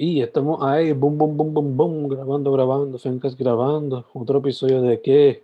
Y 0.00 0.22
estamos 0.22 0.62
ahí, 0.62 0.92
boom, 0.92 1.18
boom, 1.18 1.36
boom, 1.36 1.52
boom, 1.52 1.76
boom, 1.76 2.08
grabando, 2.08 2.52
grabando, 2.52 2.98
Fencas 3.00 3.36
grabando. 3.36 4.08
Otro 4.14 4.38
episodio 4.38 4.80
de 4.80 5.02
qué? 5.02 5.42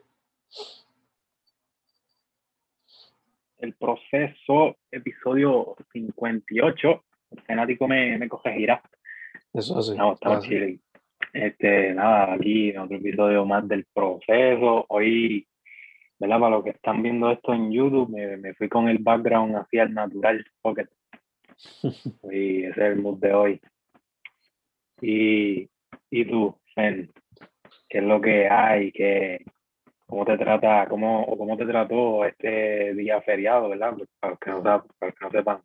El 3.59 3.75
proceso, 3.75 4.77
episodio 4.93 5.75
58. 5.93 7.05
El 7.33 7.43
fanático 7.43 7.89
me, 7.89 8.17
me 8.17 8.29
coge 8.29 8.53
gira. 8.53 8.81
Eso 9.53 9.77
así. 9.77 9.97
No, 9.97 10.13
estamos 10.13 10.39
así. 10.39 10.51
chile. 10.51 10.79
Este, 11.33 11.93
nada, 11.93 12.35
aquí 12.35 12.77
otro 12.77 12.97
episodio 12.97 13.45
más 13.45 13.67
del 13.67 13.85
proceso. 13.93 14.87
Hoy, 14.89 15.49
¿verdad? 16.21 16.39
Para 16.39 16.55
los 16.55 16.63
que 16.63 16.71
están 16.71 17.03
viendo 17.03 17.29
esto 17.33 17.55
en 17.55 17.73
YouTube, 17.73 18.09
me, 18.09 18.37
me 18.37 18.55
fui 18.55 18.69
con 18.69 18.89
el 18.89 18.99
background 18.99 19.57
hacia 19.57 19.83
el 19.83 19.95
natural 19.95 20.47
pocket. 20.63 20.87
Y 22.31 22.67
ese 22.67 22.71
es 22.71 22.79
el 22.79 23.03
mood 23.03 23.19
de 23.19 23.35
hoy. 23.35 23.61
Y, 25.07 25.69
y 26.09 26.25
tú, 26.25 26.59
Fen, 26.75 27.13
¿qué 27.91 27.99
es 27.99 28.05
lo 28.05 28.23
que 28.23 28.49
hay? 28.49 28.91
¿Qué, 28.91 29.45
¿Cómo 30.07 30.25
te 30.25 30.39
trata, 30.39 30.87
cómo, 30.89 31.25
o 31.25 31.37
cómo 31.37 31.59
te 31.59 31.67
trató 31.67 32.25
este 32.25 32.95
día 32.95 33.21
feriado, 33.21 33.69
verdad? 33.69 33.95
Para 34.19 34.31
los 34.31 34.41
que 34.41 34.51
no, 34.51 34.63
para 34.63 34.83
los 35.03 35.15
que 35.15 35.25
no 35.25 35.31
sepan, 35.31 35.59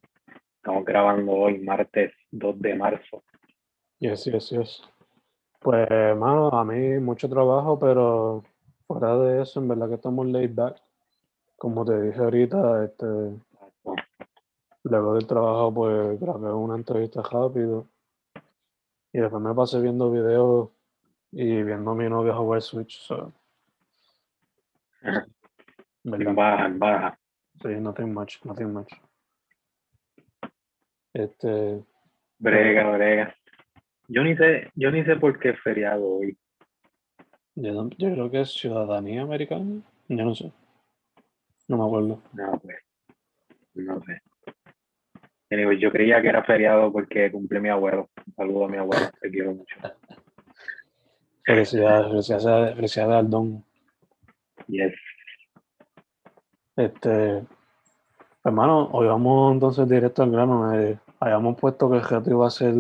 estamos 0.58 0.84
grabando 0.84 1.32
hoy, 1.32 1.60
martes 1.60 2.12
2 2.32 2.60
de 2.60 2.76
marzo. 2.76 3.24
Yes, 4.00 4.26
yes, 4.26 4.50
yes. 4.50 4.82
Pues, 5.62 5.88
mano, 6.18 6.50
a 6.50 6.66
mí 6.66 7.00
mucho 7.00 7.30
trabajo, 7.30 7.80
pero 7.80 8.44
fuera 8.88 9.18
de 9.20 9.44
eso, 9.44 9.62
en 9.62 9.70
verdad 9.70 9.88
que 9.88 9.96
estamos 9.96 10.28
laid 10.28 10.54
back. 10.54 10.82
Como 11.56 11.86
te 11.86 12.02
dije 12.02 12.20
ahorita, 12.20 12.84
este, 12.84 13.06
luego 14.84 15.14
del 15.14 15.28
trabajo, 15.28 15.74
pues 15.74 16.20
grabé 16.20 16.52
una 16.52 16.76
entrevista 16.76 17.22
rápido. 17.22 17.88
Y 19.12 19.20
después 19.20 19.42
me 19.42 19.54
pasé 19.54 19.82
viendo 19.82 20.12
videos 20.12 20.70
y 21.32 21.64
viendo 21.64 21.92
a 21.92 21.96
mi 21.96 22.10
novia 22.10 22.34
jugar 22.34 22.62
Switch. 22.62 23.00
So, 23.00 23.34
en 25.02 25.26
baja, 26.36 26.66
en 26.66 26.80
baja. 26.80 27.20
sí, 27.62 27.70
nothing 27.80 28.14
much, 28.14 28.44
nothing 28.44 28.74
much. 28.74 28.92
Este, 31.14 31.84
Brega, 32.40 32.90
brega. 32.92 33.36
Yo 34.08 34.24
ni 34.24 34.36
sé, 34.36 34.72
yo 34.76 34.92
ni 34.92 35.04
sé 35.04 35.18
por 35.18 35.38
qué 35.40 35.50
es 35.50 35.60
feriado 35.62 36.04
hoy. 36.04 36.38
yo, 37.56 37.90
yo 37.98 38.12
creo 38.14 38.32
que 38.32 38.42
es 38.42 38.52
ciudadanía 38.54 39.24
americana. 39.24 39.82
Yo 40.08 40.26
no 40.26 40.34
sé. 40.34 40.52
No 41.68 41.78
me 41.78 41.84
acuerdo. 41.86 42.22
No, 42.34 42.60
pues, 42.60 42.78
no 43.76 44.02
sé. 44.02 44.22
Anyway, 45.52 45.80
yo 45.80 45.92
creía 45.92 46.22
que 46.22 46.28
era 46.28 46.44
feriado 46.44 46.92
porque 46.92 47.32
cumple 47.32 47.60
mi 47.60 47.70
abuelo. 47.70 48.10
Saludo 48.36 48.66
a 48.66 48.70
mi 48.70 48.78
abuelo, 48.78 49.06
te 49.20 49.32
quiero 49.32 49.54
mucho. 49.54 49.76
Felicidades, 51.44 52.08
felicidades, 52.08 52.76
felicidades 52.76 53.16
al 53.16 53.30
don. 53.30 53.66
Yes. 54.68 54.94
Este, 56.76 57.44
hermano, 58.44 58.90
hoy 58.92 59.08
vamos 59.08 59.54
entonces 59.54 59.90
directo 59.90 60.22
al 60.22 60.32
grano. 60.32 60.72
eh, 60.74 61.00
habíamos 61.20 61.60
puesto 61.60 61.90
que 61.90 61.98
el 61.98 62.04
reto 62.04 62.30
iba 62.30 62.46
a 62.46 62.52
ser, 62.52 62.76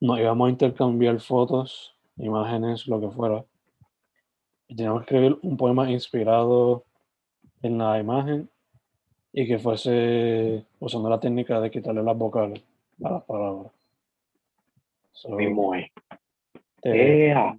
nos 0.00 0.18
íbamos 0.18 0.48
a 0.48 0.50
intercambiar 0.50 1.20
fotos, 1.20 1.94
imágenes, 2.16 2.86
lo 2.86 2.98
que 2.98 3.10
fuera. 3.10 3.44
Y 4.68 4.74
teníamos 4.74 5.04
que 5.04 5.14
escribir 5.14 5.38
un 5.42 5.58
poema 5.58 5.90
inspirado 5.90 6.86
en 7.60 7.76
la 7.76 7.98
imagen 7.98 8.48
y 9.32 9.46
que 9.46 9.58
fuese 9.58 10.64
usando 10.80 11.08
la 11.08 11.20
técnica 11.20 11.60
de 11.60 11.70
quitarle 11.70 12.02
las 12.02 12.16
vocales 12.16 12.62
a 13.04 13.10
las 13.10 13.22
palabras. 13.24 13.72
So, 15.12 15.30
Mismo 15.30 15.74
es. 15.74 15.90
te- 16.80 17.28
¡Ea! 17.28 17.56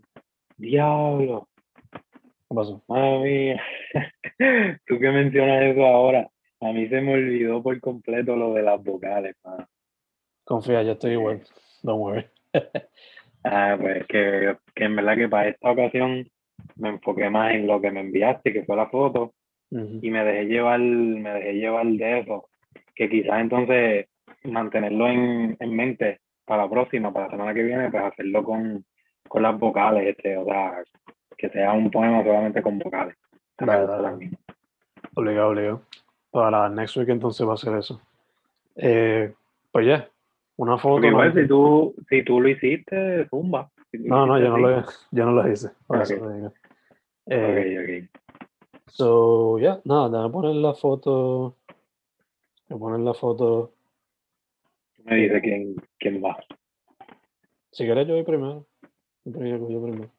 ¡Diablo! 0.58 1.48
¿qué 1.92 2.56
pasó? 2.56 2.81
Madre 2.88 3.20
mía. 3.20 3.64
Tú 4.88 5.00
que 5.00 5.10
mencionas 5.12 5.64
eso 5.64 5.86
ahora, 5.86 6.30
a 6.60 6.72
mí 6.72 6.88
se 6.88 7.02
me 7.02 7.14
olvidó 7.14 7.62
por 7.64 7.80
completo 7.80 8.36
lo 8.36 8.54
de 8.54 8.64
las 8.64 8.84
vocales, 8.84 9.36
mano. 9.44 9.68
Confía, 10.44 10.84
yo 10.84 10.94
estoy 10.94 11.12
igual. 11.14 11.42
Don't 11.84 12.00
worry. 12.02 12.26
Ah, 13.44 13.76
pues 13.81 14.06
que, 14.06 14.56
que 14.76 14.84
en 14.84 14.96
verdad 14.96 15.16
que 15.16 15.28
para 15.28 15.50
esta 15.50 15.72
ocasión 15.72 16.30
me 16.76 16.90
enfoqué 16.90 17.28
más 17.31 17.56
en 17.56 17.66
lo 17.66 17.81
que 17.81 17.90
me 17.90 18.02
enviaste, 18.02 18.54
que 18.54 18.64
fue 18.66 18.76
la 18.76 18.88
foto, 18.88 19.34
Y 19.72 20.12
me 20.12 20.24
dejé 20.26 20.46
llevar, 20.46 20.80
me 20.80 21.32
dejé 21.32 21.54
llevar 21.54 21.86
de 21.86 22.20
eso, 22.20 22.50
que 22.94 23.09
quizás 23.09 23.40
entonces 23.40 24.08
mantenerlo 24.44 25.08
en, 25.08 25.56
en 25.59 25.76
mente 25.76 26.20
para 26.46 26.64
la 26.64 26.70
próxima, 26.70 27.14
para 27.14 27.26
la 27.28 27.32
semana 27.32 27.54
que 27.54 27.64
viene, 27.64 27.90
pues 27.90 28.04
hacerlo 28.04 28.44
con, 28.44 28.84
con 29.28 29.44
las 29.44 29.58
vocales, 29.58 30.08
este, 30.08 30.36
o 30.38 30.44
sea, 30.44 30.84
que 31.38 31.50
sea 31.50 31.72
un 31.72 31.90
poema 31.90 32.22
solamente 32.24 32.62
con 32.62 32.80
vocales. 32.80 33.16
También. 33.56 34.38
Obligado, 35.16 35.50
obligado. 35.50 35.81
Para 36.31 36.70
next 36.70 36.98
week 36.98 37.10
entonces 37.10 37.48
va 37.48 37.54
a 37.54 37.58
ser 37.58 37.78
eso. 37.78 38.02
Eh, 38.76 39.34
pues 39.72 39.86
ya, 39.86 40.08
una 40.58 40.78
foto. 40.78 41.06
Igual 41.06 41.34
¿no? 41.34 41.42
si 41.42 41.48
tú, 41.48 41.96
si 42.10 42.24
tú 42.24 42.42
lo 42.42 42.50
hiciste, 42.50 43.26
zumba. 43.30 43.70
Si 43.92 44.00
No, 44.00 44.26
no, 44.26 44.40
yo 44.40 44.50
no, 44.50 44.58
lo, 44.58 44.84
yo 45.12 45.26
no 45.26 45.31
lo 45.31 45.52
hice. 45.52 45.70
por 45.88 45.98
Ok. 45.98 46.04
eso 46.04 46.54
Eh. 47.28 48.08
So, 48.91 49.57
ya, 49.57 49.79
nada, 49.85 50.09
déjame 50.09 50.34
poner 50.34 50.56
la 50.56 50.74
foto. 50.74 51.56
Voy 52.68 52.75
a 52.75 52.79
poner 52.79 53.00
la 53.00 53.13
foto. 53.13 53.72
Me 55.06 55.16
dices 55.16 55.41
quién, 55.41 55.75
quién 55.97 56.22
va. 56.22 56.38
Si 57.72 57.85
quieres, 57.85 58.06
yo 58.07 58.16
voy 58.16 58.24
primero. 58.24 58.66
Yo 59.24 59.59
voy 59.59 59.91
primero. 59.91 60.12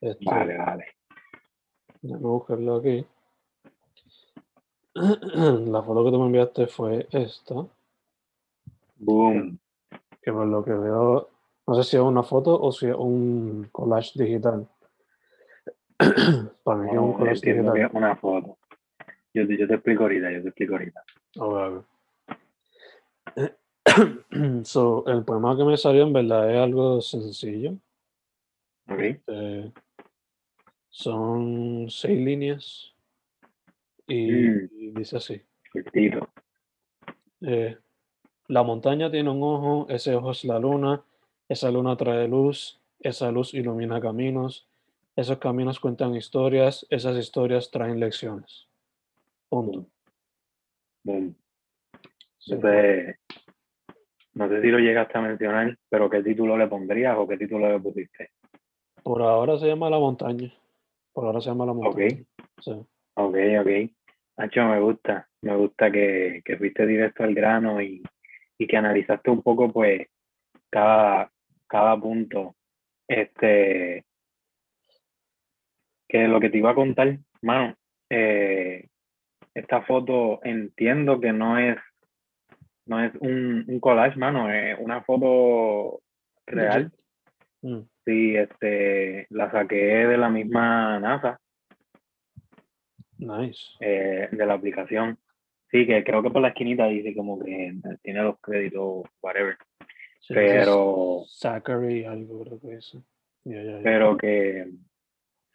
Este, 0.00 0.24
Vale, 0.24 0.56
vale. 0.56 0.84
Déjame 2.00 2.22
buscarlo 2.22 2.76
aquí. 2.76 3.04
La 4.94 5.82
foto 5.82 6.04
que 6.04 6.10
tú 6.10 6.18
me 6.18 6.26
enviaste 6.26 6.66
fue 6.66 7.06
esta. 7.12 7.66
Boom. 8.96 9.58
que 10.22 10.32
por 10.32 10.46
lo 10.46 10.64
que 10.64 10.72
veo, 10.72 11.28
no 11.66 11.74
sé 11.74 11.84
si 11.84 11.96
es 11.96 12.02
una 12.02 12.22
foto 12.22 12.58
o 12.60 12.72
si 12.72 12.86
es 12.86 12.94
un 12.94 13.68
collage 13.70 14.12
digital. 14.14 14.66
Para 16.64 16.78
mí 16.78 16.90
es 16.90 16.96
un 16.98 17.10
No, 17.18 17.24
digital. 17.24 17.76
es 17.76 17.90
una 17.92 18.16
foto. 18.16 18.58
Yo, 19.34 19.46
te- 19.46 19.56
yo 19.58 19.66
te 19.68 19.74
explico 19.74 20.04
ahorita, 20.04 20.30
yo 20.32 20.42
te 20.42 20.48
explico 20.48 20.72
ahorita. 20.74 21.02
Ok, 21.38 21.84
ok. 23.36 24.64
So, 24.64 25.04
el 25.06 25.24
poema 25.24 25.56
que 25.56 25.64
me 25.64 25.76
salió 25.76 26.02
en 26.04 26.12
verdad 26.12 26.50
es 26.50 26.58
algo 26.58 27.00
sencillo. 27.00 27.72
¿Ok? 28.88 29.00
Eh, 29.26 29.72
son 30.88 31.86
seis 31.90 32.18
líneas 32.20 32.94
y, 34.06 34.32
Mm. 34.32 34.94
dice 34.94 35.16
así. 35.16 35.40
Cortito. 35.72 36.28
eh, 37.42 37.78
la 38.48 38.62
montaña 38.64 39.10
tiene 39.10 39.30
un 39.30 39.42
ojo, 39.42 39.86
ese 39.88 40.14
ojo 40.14 40.32
es 40.32 40.44
la 40.44 40.58
luna, 40.58 41.02
esa 41.48 41.70
luna 41.70 41.96
trae 41.96 42.26
luz, 42.26 42.80
esa 42.98 43.30
luz 43.30 43.54
ilumina 43.54 44.00
caminos, 44.00 44.66
esos 45.20 45.38
caminos 45.38 45.80
cuentan 45.80 46.14
historias, 46.14 46.86
esas 46.90 47.16
historias 47.16 47.70
traen 47.70 48.00
lecciones. 48.00 48.68
Punto. 49.48 49.86
Boom. 51.02 51.34
Sí. 52.38 52.54
No 52.54 52.60
sé, 52.60 53.18
no 54.34 54.48
sé 54.48 54.62
si 54.62 54.68
lo 54.68 54.78
llegaste 54.78 55.18
a 55.18 55.22
mencionar, 55.22 55.76
pero 55.88 56.08
¿qué 56.08 56.22
título 56.22 56.56
le 56.56 56.68
pondrías 56.68 57.16
o 57.18 57.26
qué 57.26 57.36
título 57.36 57.70
le 57.70 57.80
pusiste? 57.80 58.30
Por 59.02 59.22
ahora 59.22 59.58
se 59.58 59.66
llama 59.66 59.90
La 59.90 59.98
Montaña. 59.98 60.52
Por 61.12 61.26
ahora 61.26 61.40
se 61.40 61.50
llama 61.50 61.66
La 61.66 61.72
Montaña. 61.72 62.24
Sí. 62.60 62.72
Ok, 63.14 63.36
ok. 63.60 63.90
Nacho, 64.38 64.64
me 64.64 64.80
gusta. 64.80 65.28
Me 65.42 65.56
gusta 65.56 65.90
que, 65.90 66.42
que 66.44 66.56
fuiste 66.56 66.86
directo 66.86 67.24
al 67.24 67.34
grano 67.34 67.80
y, 67.82 68.02
y 68.58 68.66
que 68.66 68.76
analizaste 68.76 69.30
un 69.30 69.42
poco, 69.42 69.70
pues, 69.70 70.06
cada, 70.70 71.30
cada 71.66 71.98
punto. 71.98 72.54
Este, 73.08 74.04
que 76.10 76.26
lo 76.28 76.40
que 76.40 76.50
te 76.50 76.58
iba 76.58 76.70
a 76.70 76.74
contar, 76.74 77.18
mano, 77.42 77.74
eh, 78.10 78.88
esta 79.54 79.82
foto 79.82 80.40
entiendo 80.42 81.20
que 81.20 81.32
no 81.32 81.58
es, 81.58 81.76
no 82.86 83.02
es 83.04 83.12
un, 83.20 83.64
un 83.68 83.80
collage, 83.80 84.18
mano, 84.18 84.52
es 84.52 84.76
una 84.78 85.02
foto 85.02 86.00
real. 86.46 86.92
Mm, 87.62 87.80
Sí, 88.04 88.34
este, 88.34 89.26
la 89.30 89.50
saqué 89.52 89.76
de 90.06 90.16
la 90.16 90.28
misma 90.30 90.98
NASA. 90.98 91.38
Nice. 93.18 93.60
eh, 93.80 94.28
de 94.32 94.46
la 94.46 94.54
aplicación. 94.54 95.18
Sí, 95.70 95.86
que 95.86 96.02
creo 96.02 96.22
que 96.22 96.30
por 96.30 96.42
la 96.42 96.48
esquinita 96.48 96.86
dice 96.86 97.14
como 97.14 97.38
que 97.38 97.74
tiene 98.02 98.22
los 98.22 98.40
créditos, 98.40 99.04
whatever. 99.22 99.56
Sí, 100.20 100.34
Pero, 100.34 101.24
Zachary, 101.28 102.04
algo 102.04 102.42
creo 102.44 102.60
que 102.60 102.74
es. 102.74 102.96
Ya, 103.44 103.62
ya, 103.62 103.76
ya. 103.76 103.82
pero 103.82 104.16
que 104.16 104.66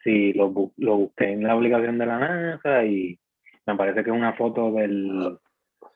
sí, 0.06 0.32
lo, 0.34 0.50
bu- 0.52 0.74
lo 0.78 0.96
busqué 0.98 1.32
en 1.32 1.44
la 1.44 1.54
aplicación 1.54 1.98
de 1.98 2.06
la 2.06 2.20
NASA 2.20 2.86
y 2.86 3.20
me 3.66 3.76
parece 3.76 4.04
que 4.04 4.12
es 4.12 4.16
una 4.16 4.34
foto 4.34 4.72
del 4.72 5.38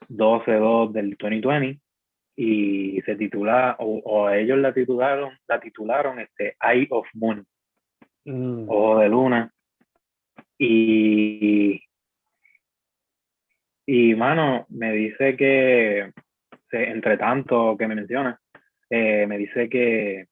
12-2 0.10 0.92
del 0.92 1.12
2020 1.12 1.80
y 2.36 3.02
se 3.02 3.16
titula, 3.16 3.76
o, 3.80 4.30
ellos 4.30 4.58
la 4.58 4.74
titularon, 4.74 5.38
la 5.48 5.60
titularon 5.60 6.20
este, 6.20 6.56
Eye 6.62 6.88
of 6.90 7.06
Moon, 7.14 7.46
mm. 8.26 8.66
Ojo 8.68 9.00
de 9.00 9.10
Luna. 9.10 9.52
Y, 10.58 11.82
y, 13.86 14.16
mano, 14.16 14.66
me 14.70 14.92
dice 14.94 15.36
que, 15.36 16.12
entre 16.72 17.18
tanto 17.18 17.76
que 17.78 17.88
me 17.88 17.96
menciona, 17.96 18.40
eh, 18.90 19.26
me 19.28 19.38
dice 19.38 19.70
que, 19.70 20.28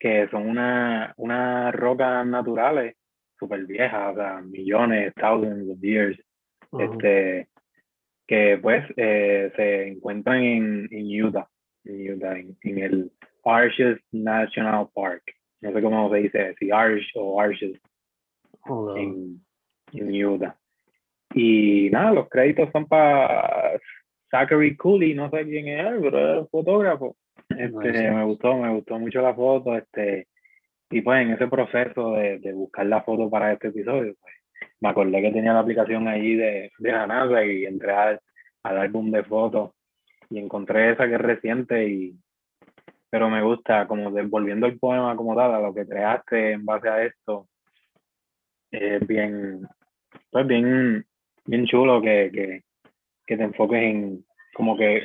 que 0.00 0.26
son 0.30 0.48
unas 0.48 1.12
una 1.18 1.70
rocas 1.70 2.26
naturales 2.26 2.96
súper 3.38 3.66
viejas, 3.66 4.12
o 4.12 4.16
sea, 4.16 4.40
millones, 4.40 5.14
thousands 5.14 5.70
of 5.70 5.80
years, 5.80 6.18
este, 6.78 7.48
que 8.26 8.58
pues 8.60 8.84
eh, 8.96 9.52
se 9.56 9.88
encuentran 9.88 10.42
en, 10.42 10.88
en, 10.90 11.24
Utah, 11.24 11.48
en 11.84 12.12
Utah, 12.12 12.38
en, 12.38 12.78
el 12.78 13.12
Arches 13.44 13.98
National 14.12 14.88
Park. 14.94 15.22
No 15.62 15.72
sé 15.72 15.82
cómo 15.82 16.10
se 16.10 16.16
dice, 16.18 16.54
si 16.58 16.70
Arch 16.70 17.04
o 17.14 17.40
Arches, 17.40 17.78
en, 18.96 19.40
en, 19.92 20.24
Utah. 20.24 20.56
Y 21.34 21.88
nada, 21.90 22.12
los 22.12 22.28
créditos 22.28 22.70
son 22.72 22.86
para 22.86 23.78
Zachary 24.30 24.76
Cooley, 24.76 25.14
no 25.14 25.30
sé 25.30 25.44
quién 25.44 25.68
es, 25.68 26.00
pero 26.00 26.42
es 26.42 26.50
fotógrafo. 26.50 27.16
Este, 27.56 28.10
me 28.10 28.24
gustó, 28.24 28.56
me 28.56 28.72
gustó 28.72 28.98
mucho 28.98 29.20
la 29.20 29.34
foto, 29.34 29.76
este, 29.76 30.28
y 30.90 31.00
pues 31.02 31.22
en 31.22 31.32
ese 31.32 31.46
proceso 31.46 32.12
de, 32.12 32.38
de 32.38 32.52
buscar 32.52 32.86
la 32.86 33.02
foto 33.02 33.28
para 33.28 33.52
este 33.52 33.68
episodio, 33.68 34.14
pues 34.20 34.34
me 34.80 34.88
acordé 34.88 35.20
que 35.22 35.32
tenía 35.32 35.52
la 35.52 35.60
aplicación 35.60 36.08
ahí 36.08 36.34
de, 36.34 36.72
de 36.78 36.92
la 36.92 37.06
NASA 37.06 37.44
y 37.44 37.64
entré 37.64 37.92
al, 37.92 38.20
álbum 38.62 39.10
de 39.10 39.22
fotos 39.24 39.72
y 40.28 40.38
encontré 40.38 40.92
esa 40.92 41.06
que 41.06 41.14
es 41.14 41.20
reciente 41.20 41.88
y 41.88 42.14
pero 43.08 43.28
me 43.28 43.42
gusta 43.42 43.86
como 43.88 44.10
volviendo 44.28 44.66
el 44.66 44.78
poema 44.78 45.16
como 45.16 45.34
tal 45.34 45.54
a 45.54 45.60
lo 45.60 45.74
que 45.74 45.86
creaste 45.86 46.52
en 46.52 46.64
base 46.64 46.88
a 46.88 47.04
esto 47.04 47.48
es 48.70 49.04
bien 49.06 49.66
pues 50.30 50.46
bien 50.46 51.06
bien 51.46 51.66
chulo 51.66 52.02
que, 52.02 52.30
que, 52.32 52.62
que 53.26 53.36
te 53.36 53.42
enfoques 53.42 53.82
en 53.82 54.24
como 54.54 54.76
que 54.76 55.04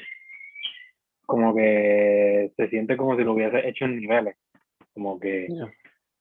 como 1.25 1.55
que 1.55 2.51
se 2.55 2.69
siente 2.69 2.97
como 2.97 3.17
si 3.17 3.23
lo 3.23 3.33
hubiese 3.33 3.67
hecho 3.67 3.85
en 3.85 3.99
niveles 3.99 4.35
como 4.95 5.19
que 5.19 5.47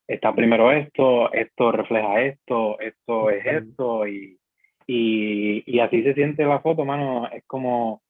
está 0.07 0.35
primero 0.35 0.71
esto, 0.73 1.33
esto 1.33 1.73
refleja 1.73 2.23
esto, 2.23 2.79
esto 2.81 3.31
es 3.31 3.47
esto, 3.47 4.07
y, 4.07 4.39
y, 4.87 5.63
y, 5.65 5.79
así 5.79 6.03
se 6.03 6.13
siente 6.13 6.45
la 6.45 6.61
foto, 6.61 6.85
mano, 6.85 7.29
es 7.31 7.45
como 7.47 8.03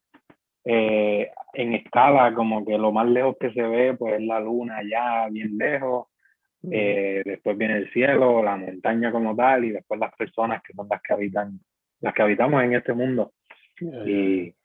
eh, 0.65 1.31
en 1.53 1.75
escala, 1.75 2.35
como 2.35 2.65
que 2.65 2.79
lo 2.79 2.91
más 2.91 3.07
lejos 3.07 3.37
que 3.39 3.53
se 3.53 3.63
ve, 3.63 3.95
pues 3.95 4.15
es 4.15 4.23
la 4.23 4.41
luna 4.41 4.81
ya 4.91 5.29
bien 5.29 5.57
lejos, 5.59 6.09
eh, 6.71 7.23
después 7.25 7.59
viene 7.59 7.77
el 7.77 7.93
cielo, 7.93 8.43
la 8.43 8.57
montaña 8.57 9.13
como 9.13 9.37
tal, 9.37 9.67
y 9.67 9.71
después 9.71 10.01
las 10.01 10.15
personas 10.17 10.63
que 10.63 10.73
son 10.73 10.89
las 10.89 11.03
que 11.03 11.13
habitan, 11.13 11.61
las 12.01 12.15
que 12.15 12.23
habitamos 12.23 12.65
en 12.65 12.75
este 12.75 12.95
mundo. 12.95 13.33
Y 13.81 14.51
pues, 14.51 14.64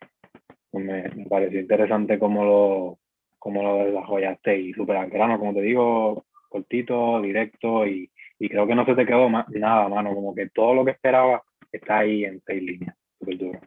me, 0.73 1.09
me, 1.09 1.25
pareció 1.25 1.59
interesante 1.59 2.19
cómo 2.19 2.43
lo, 2.45 2.99
cómo 3.37 3.63
lo 3.63 3.85
desarrollaste 3.85 4.59
y 4.59 4.73
súper 4.73 4.97
al 4.97 5.09
grano, 5.09 5.39
como 5.39 5.53
te 5.53 5.61
digo, 5.61 6.25
cortito, 6.49 7.21
directo 7.21 7.85
y, 7.87 8.09
y 8.39 8.49
creo 8.49 8.67
que 8.67 8.75
no 8.75 8.85
se 8.85 8.95
te 8.95 9.05
quedó 9.05 9.29
nada, 9.29 9.89
mano, 9.89 10.13
como 10.13 10.33
que 10.33 10.49
todo 10.49 10.73
lo 10.73 10.85
que 10.85 10.91
esperaba 10.91 11.43
está 11.71 11.99
ahí 11.99 12.25
en 12.25 12.41
seis 12.45 12.63
líneas, 12.63 12.95
súper 13.19 13.37
duro. 13.37 13.59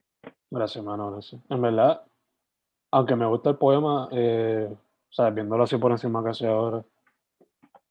Gracias, 0.51 0.85
mano, 0.85 1.13
gracias. 1.13 1.41
En 1.49 1.61
verdad, 1.63 2.03
aunque 2.91 3.17
me 3.17 3.27
gusta 3.27 3.51
el 3.51 3.57
poema, 3.57 4.09
eh, 4.13 4.69
o 4.71 5.13
sea, 5.13 5.31
viéndolo 5.31 5.65
así 5.65 5.77
por 5.79 5.93
encima 5.93 6.23
casi 6.23 6.47
ahora, 6.47 6.85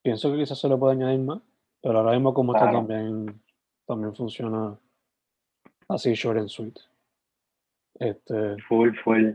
pienso 0.01 0.31
que 0.31 0.39
quizás 0.39 0.59
se 0.59 0.69
le 0.69 0.77
puede 0.77 0.93
añadir 0.93 1.19
más, 1.19 1.39
pero 1.81 1.99
ahora 1.99 2.13
mismo 2.13 2.33
como 2.33 2.53
está 2.53 2.71
también, 2.71 3.41
también 3.85 4.15
funciona 4.15 4.75
así 5.87 6.13
short 6.13 6.39
and 6.39 6.49
sweet. 6.49 6.79
Este, 7.99 8.57
full, 8.67 8.95
full 9.03 9.33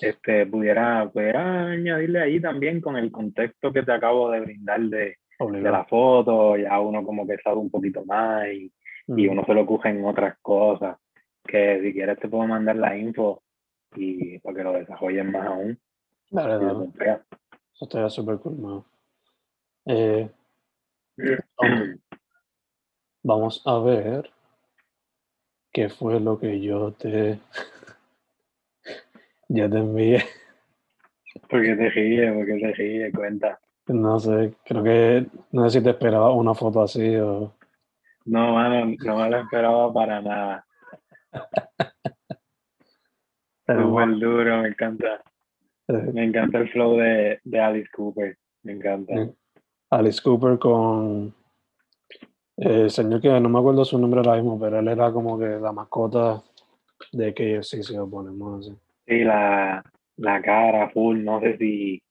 este, 0.00 0.46
pudiera, 0.46 1.08
pudiera 1.10 1.70
añadirle 1.70 2.20
ahí 2.20 2.40
también 2.40 2.80
con 2.80 2.96
el 2.96 3.10
contexto 3.10 3.72
que 3.72 3.82
te 3.82 3.92
acabo 3.92 4.30
de 4.30 4.40
brindar 4.40 4.80
de, 4.80 5.18
de 5.38 5.70
la 5.70 5.84
foto, 5.84 6.56
ya 6.56 6.80
uno 6.80 7.04
como 7.04 7.26
que 7.26 7.38
sabe 7.38 7.56
un 7.56 7.70
poquito 7.70 8.04
más 8.04 8.46
y, 8.48 8.72
y, 9.08 9.28
uno 9.28 9.44
se 9.44 9.54
lo 9.54 9.66
coge 9.66 9.90
en 9.90 10.04
otras 10.04 10.36
cosas, 10.40 10.98
que 11.44 11.80
si 11.82 11.92
quieres 11.92 12.18
te 12.18 12.28
puedo 12.28 12.46
mandar 12.46 12.76
la 12.76 12.96
info 12.96 13.42
y 13.94 14.38
para 14.40 14.56
que 14.56 14.64
lo 14.64 14.72
desarrollen 14.72 15.30
más 15.30 15.46
aún. 15.46 15.78
Dale, 16.30 16.64
dale. 16.64 16.90
Eso 17.72 17.84
estaría 17.84 18.08
súper 18.08 18.38
cool, 18.38 18.84
eh, 19.86 20.30
vamos 23.22 23.62
a 23.66 23.78
ver 23.80 24.30
qué 25.70 25.88
fue 25.90 26.18
lo 26.20 26.38
que 26.38 26.60
yo 26.60 26.92
te 26.92 27.38
ya 29.48 29.68
te 29.68 29.78
envié. 29.78 30.22
¿Por 31.48 31.62
qué 31.62 31.74
te 31.76 31.90
ríes? 31.90 32.32
¿Por 32.32 32.46
qué 32.46 32.58
te 32.58 32.72
ríes? 32.72 33.14
Cuenta. 33.14 33.58
No 33.88 34.18
sé, 34.18 34.54
creo 34.64 34.82
que 34.82 35.26
no 35.52 35.68
sé 35.68 35.78
si 35.78 35.84
te 35.84 35.90
esperaba 35.90 36.32
una 36.32 36.54
foto 36.54 36.82
así 36.82 37.16
o. 37.16 37.52
No, 38.24 38.54
mano, 38.54 38.94
no 39.04 39.16
me 39.16 39.30
lo 39.30 39.40
esperaba 39.40 39.92
para 39.92 40.22
nada. 40.22 40.66
Súper 43.66 44.18
duro, 44.18 44.62
me 44.62 44.68
encanta. 44.68 45.22
Eh. 45.88 46.10
Me 46.12 46.24
encanta 46.24 46.58
el 46.58 46.68
flow 46.70 46.96
de, 46.96 47.40
de 47.44 47.60
Alice 47.60 47.90
Cooper. 47.94 48.38
Me 48.62 48.72
encanta. 48.72 49.14
Eh, 49.14 49.34
Alice 49.90 50.20
Cooper 50.22 50.58
con 50.58 51.34
el 52.56 52.90
señor 52.90 53.20
que 53.20 53.28
no 53.40 53.48
me 53.48 53.58
acuerdo 53.58 53.84
su 53.84 53.98
nombre 53.98 54.20
ahora 54.20 54.36
mismo, 54.36 54.58
pero 54.58 54.78
él 54.78 54.88
era 54.88 55.12
como 55.12 55.38
que 55.38 55.46
la 55.46 55.72
mascota 55.72 56.42
de 57.12 57.34
KFC, 57.34 57.82
si 57.82 57.94
lo 57.94 58.08
ponemos 58.08 58.60
así. 58.60 58.76
Sí, 59.06 59.24
la, 59.24 59.84
la 60.16 60.42
cara 60.42 60.90
full, 60.90 61.22
no 61.22 61.40
sé 61.40 61.56
si. 61.58 62.02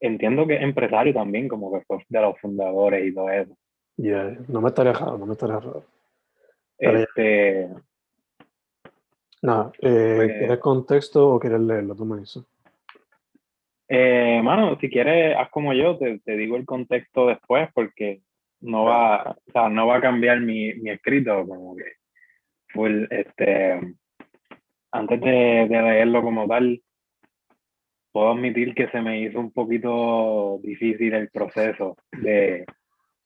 Entiendo 0.00 0.46
que 0.46 0.56
es 0.56 0.62
empresario 0.62 1.14
también, 1.14 1.48
como 1.48 1.72
que 1.72 1.84
fue 1.84 1.98
de 2.08 2.20
los 2.20 2.38
fundadores 2.40 3.06
y 3.06 3.14
todo 3.14 3.30
eso. 3.30 3.56
Yeah, 3.96 4.36
no 4.48 4.60
me 4.60 4.68
estaría 4.68 4.92
raro, 4.92 5.18
no 5.18 5.26
me 5.26 5.32
estaría 5.32 5.58
raro. 5.58 5.84
Este. 6.78 7.68
Nada, 9.42 9.72
eh, 9.80 10.14
pues 10.16 10.38
¿quieres 10.38 10.58
contexto 10.58 11.34
o 11.34 11.40
quieres 11.40 11.60
leerlo? 11.60 11.94
Tú 11.94 12.04
me 12.04 12.20
dices. 12.20 12.44
Eh, 13.88 14.40
mano, 14.42 14.78
si 14.80 14.88
quieres, 14.88 15.36
haz 15.36 15.50
como 15.50 15.72
yo, 15.74 15.98
te, 15.98 16.18
te, 16.20 16.36
digo 16.36 16.56
el 16.56 16.64
contexto 16.64 17.26
después 17.26 17.68
porque 17.74 18.22
no 18.60 18.84
va, 18.84 19.36
o 19.46 19.52
sea, 19.52 19.68
no 19.68 19.86
va 19.86 19.98
a 19.98 20.00
cambiar 20.00 20.40
mi, 20.40 20.72
mi 20.74 20.90
escrito, 20.90 21.46
como 21.46 21.76
que 21.76 21.84
full, 22.68 23.04
este, 23.10 23.96
antes 24.92 25.20
de, 25.20 25.66
leerlo 25.68 26.22
como 26.22 26.46
tal, 26.46 26.80
puedo 28.12 28.32
admitir 28.32 28.74
que 28.74 28.88
se 28.88 29.00
me 29.00 29.20
hizo 29.22 29.40
un 29.40 29.52
poquito 29.52 30.60
difícil 30.62 31.14
el 31.14 31.30
proceso 31.30 31.96
de, 32.12 32.66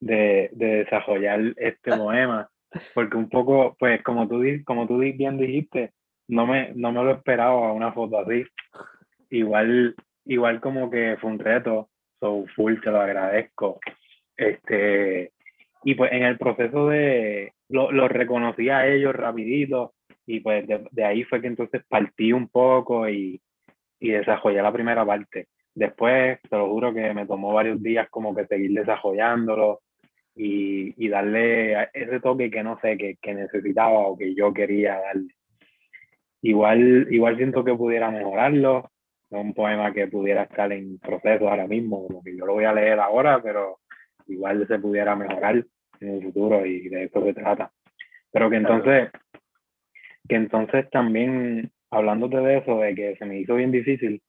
de, 0.00 0.48
desarrollar 0.52 1.40
este 1.56 1.90
poema, 1.96 2.48
porque 2.94 3.16
un 3.16 3.28
poco, 3.28 3.76
pues 3.78 4.02
como 4.02 4.28
tú, 4.28 4.42
como 4.64 4.86
tú 4.86 4.98
bien 4.98 5.36
dijiste, 5.38 5.92
no 6.28 6.46
me, 6.46 6.72
no 6.74 6.92
me 6.92 7.02
lo 7.02 7.12
esperaba 7.12 7.72
una 7.72 7.92
foto 7.92 8.18
así. 8.18 8.44
Igual, 9.30 9.94
igual 10.24 10.60
como 10.60 10.90
que 10.90 11.16
fue 11.20 11.30
un 11.30 11.38
reto, 11.38 11.90
so 12.20 12.44
full, 12.54 12.80
te 12.80 12.90
lo 12.90 13.00
agradezco. 13.00 13.80
Este, 14.36 15.32
y 15.82 15.94
pues 15.94 16.12
en 16.12 16.22
el 16.24 16.38
proceso 16.38 16.88
de, 16.88 17.52
lo, 17.68 17.90
lo 17.90 18.08
reconocí 18.08 18.68
a 18.68 18.86
ellos 18.86 19.14
rapidito, 19.14 19.94
y 20.26 20.40
pues 20.40 20.66
de, 20.66 21.04
ahí 21.04 21.22
fue 21.24 21.40
que 21.40 21.46
entonces 21.46 21.82
partí 21.88 22.32
un 22.32 22.48
poco 22.48 23.08
y, 23.08 23.40
y 24.00 24.10
desarrollé 24.10 24.60
la 24.60 24.72
primera 24.72 25.06
parte. 25.06 25.46
Después, 25.74 26.40
te 26.42 26.56
lo 26.56 26.68
juro 26.68 26.92
que 26.92 27.14
me 27.14 27.26
tomó 27.26 27.52
varios 27.52 27.82
días 27.82 28.08
como 28.10 28.34
que 28.34 28.46
seguir 28.46 28.72
desarrollándolo 28.72 29.82
y, 30.34 30.94
y 31.04 31.08
darle 31.08 31.88
ese 31.92 32.20
toque 32.20 32.50
que 32.50 32.62
no 32.62 32.78
sé, 32.80 32.96
que, 32.96 33.16
que, 33.20 33.34
necesitaba 33.34 33.98
o 33.98 34.16
que 34.16 34.34
yo 34.34 34.52
quería 34.52 34.98
darle. 34.98 35.34
Igual, 36.42 37.06
igual 37.10 37.36
siento 37.36 37.64
que 37.64 37.74
pudiera 37.74 38.10
mejorarlo, 38.10 38.90
no 39.30 39.40
un 39.40 39.54
poema 39.54 39.92
que 39.92 40.06
pudiera 40.08 40.42
estar 40.44 40.72
en 40.72 40.98
proceso 40.98 41.48
ahora 41.48 41.66
mismo, 41.66 42.06
como 42.06 42.22
que 42.22 42.36
yo 42.36 42.46
lo 42.46 42.54
voy 42.54 42.64
a 42.64 42.72
leer 42.72 42.98
ahora, 42.98 43.40
pero 43.42 43.78
igual 44.26 44.66
se 44.66 44.78
pudiera 44.78 45.14
mejorar 45.14 45.64
en 46.00 46.08
el 46.08 46.22
futuro 46.22 46.64
y 46.66 46.88
de 46.88 47.04
eso 47.04 47.24
se 47.24 47.34
trata. 47.34 47.70
Pero 48.30 48.50
que 48.50 48.56
entonces 48.56 49.10
que 50.28 50.36
entonces 50.36 50.88
también, 50.90 51.70
hablándote 51.90 52.38
de 52.38 52.58
eso, 52.58 52.80
de 52.80 52.94
que 52.94 53.16
se 53.16 53.24
me 53.24 53.38
hizo 53.38 53.54
bien 53.54 53.72
difícil, 53.72 54.22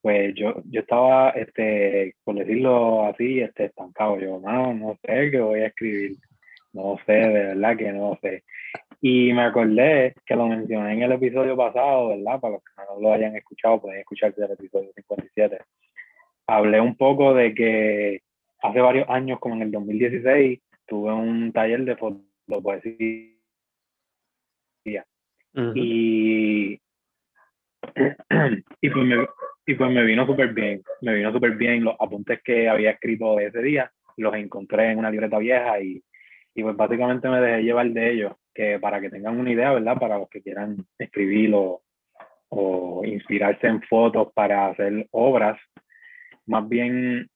pues 0.00 0.34
yo, 0.34 0.62
yo 0.70 0.80
estaba, 0.80 1.30
este, 1.30 2.14
por 2.24 2.36
decirlo 2.36 3.06
así, 3.06 3.40
este, 3.40 3.66
estancado. 3.66 4.18
Yo, 4.18 4.40
no, 4.40 4.74
no 4.74 4.98
sé 5.04 5.30
qué 5.30 5.40
voy 5.40 5.60
a 5.60 5.66
escribir. 5.66 6.16
No 6.72 6.96
sé, 7.06 7.12
de 7.12 7.28
verdad 7.28 7.76
que 7.76 7.92
no 7.92 8.18
sé. 8.22 8.44
Y 9.00 9.32
me 9.32 9.42
acordé 9.42 10.14
que 10.26 10.36
lo 10.36 10.46
mencioné 10.46 10.92
en 10.94 11.02
el 11.02 11.12
episodio 11.12 11.56
pasado, 11.56 12.08
¿verdad? 12.08 12.40
Para 12.40 12.54
los 12.54 12.62
que 12.62 12.82
no 12.88 13.00
lo 13.00 13.12
hayan 13.12 13.36
escuchado, 13.36 13.80
pueden 13.80 14.00
escucharse 14.00 14.44
el 14.44 14.52
episodio 14.52 14.90
57. 14.94 15.58
Hablé 16.46 16.80
un 16.80 16.96
poco 16.96 17.34
de 17.34 17.54
que 17.54 18.20
hace 18.62 18.80
varios 18.80 19.08
años, 19.08 19.38
como 19.40 19.54
en 19.56 19.62
el 19.62 19.70
2016, 19.70 20.60
tuve 20.86 21.12
un 21.12 21.52
taller 21.52 21.84
de 21.84 21.96
fotopoesía. 21.96 23.37
Y, 25.74 26.80
y, 28.80 28.90
pues 28.90 29.06
me, 29.06 29.26
y 29.66 29.74
pues 29.74 29.90
me 29.90 30.04
vino 30.04 30.26
súper 30.26 30.52
bien, 30.52 30.82
me 31.02 31.14
vino 31.14 31.32
súper 31.32 31.56
bien 31.56 31.84
los 31.84 31.96
apuntes 31.98 32.40
que 32.42 32.68
había 32.68 32.92
escrito 32.92 33.38
ese 33.40 33.62
día, 33.62 33.90
los 34.16 34.34
encontré 34.34 34.92
en 34.92 34.98
una 34.98 35.10
libreta 35.10 35.38
vieja 35.38 35.80
y, 35.80 36.02
y 36.54 36.62
pues 36.62 36.76
básicamente 36.76 37.28
me 37.28 37.40
dejé 37.40 37.62
llevar 37.62 37.90
de 37.90 38.12
ellos, 38.12 38.32
que 38.54 38.78
para 38.78 39.00
que 39.00 39.10
tengan 39.10 39.38
una 39.38 39.52
idea, 39.52 39.72
¿verdad? 39.72 39.98
Para 39.98 40.18
los 40.18 40.28
que 40.28 40.42
quieran 40.42 40.76
escribir 40.98 41.52
o, 41.54 41.82
o 42.48 43.04
inspirarse 43.04 43.66
en 43.66 43.82
fotos 43.82 44.32
para 44.34 44.68
hacer 44.68 45.06
obras, 45.10 45.58
más 46.46 46.68
bien 46.68 47.28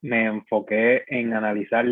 me 0.00 0.24
enfoqué 0.26 1.04
en 1.06 1.34
analizar 1.34 1.86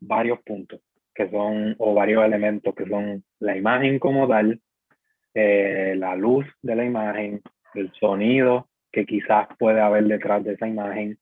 varios 0.00 0.40
puntos 0.42 0.80
que 1.14 1.30
son, 1.30 1.74
o 1.78 1.94
varios 1.94 2.24
elementos 2.24 2.74
que 2.74 2.86
son 2.86 3.24
la 3.38 3.56
imagen 3.56 3.98
como 3.98 4.28
tal, 4.28 4.60
eh, 5.34 5.94
la 5.96 6.16
luz 6.16 6.46
de 6.62 6.76
la 6.76 6.84
imagen, 6.84 7.40
el 7.74 7.92
sonido 7.98 8.68
que 8.92 9.06
quizás 9.06 9.48
puede 9.58 9.80
haber 9.80 10.04
detrás 10.04 10.42
de 10.44 10.54
esa 10.54 10.66
imagen, 10.66 11.18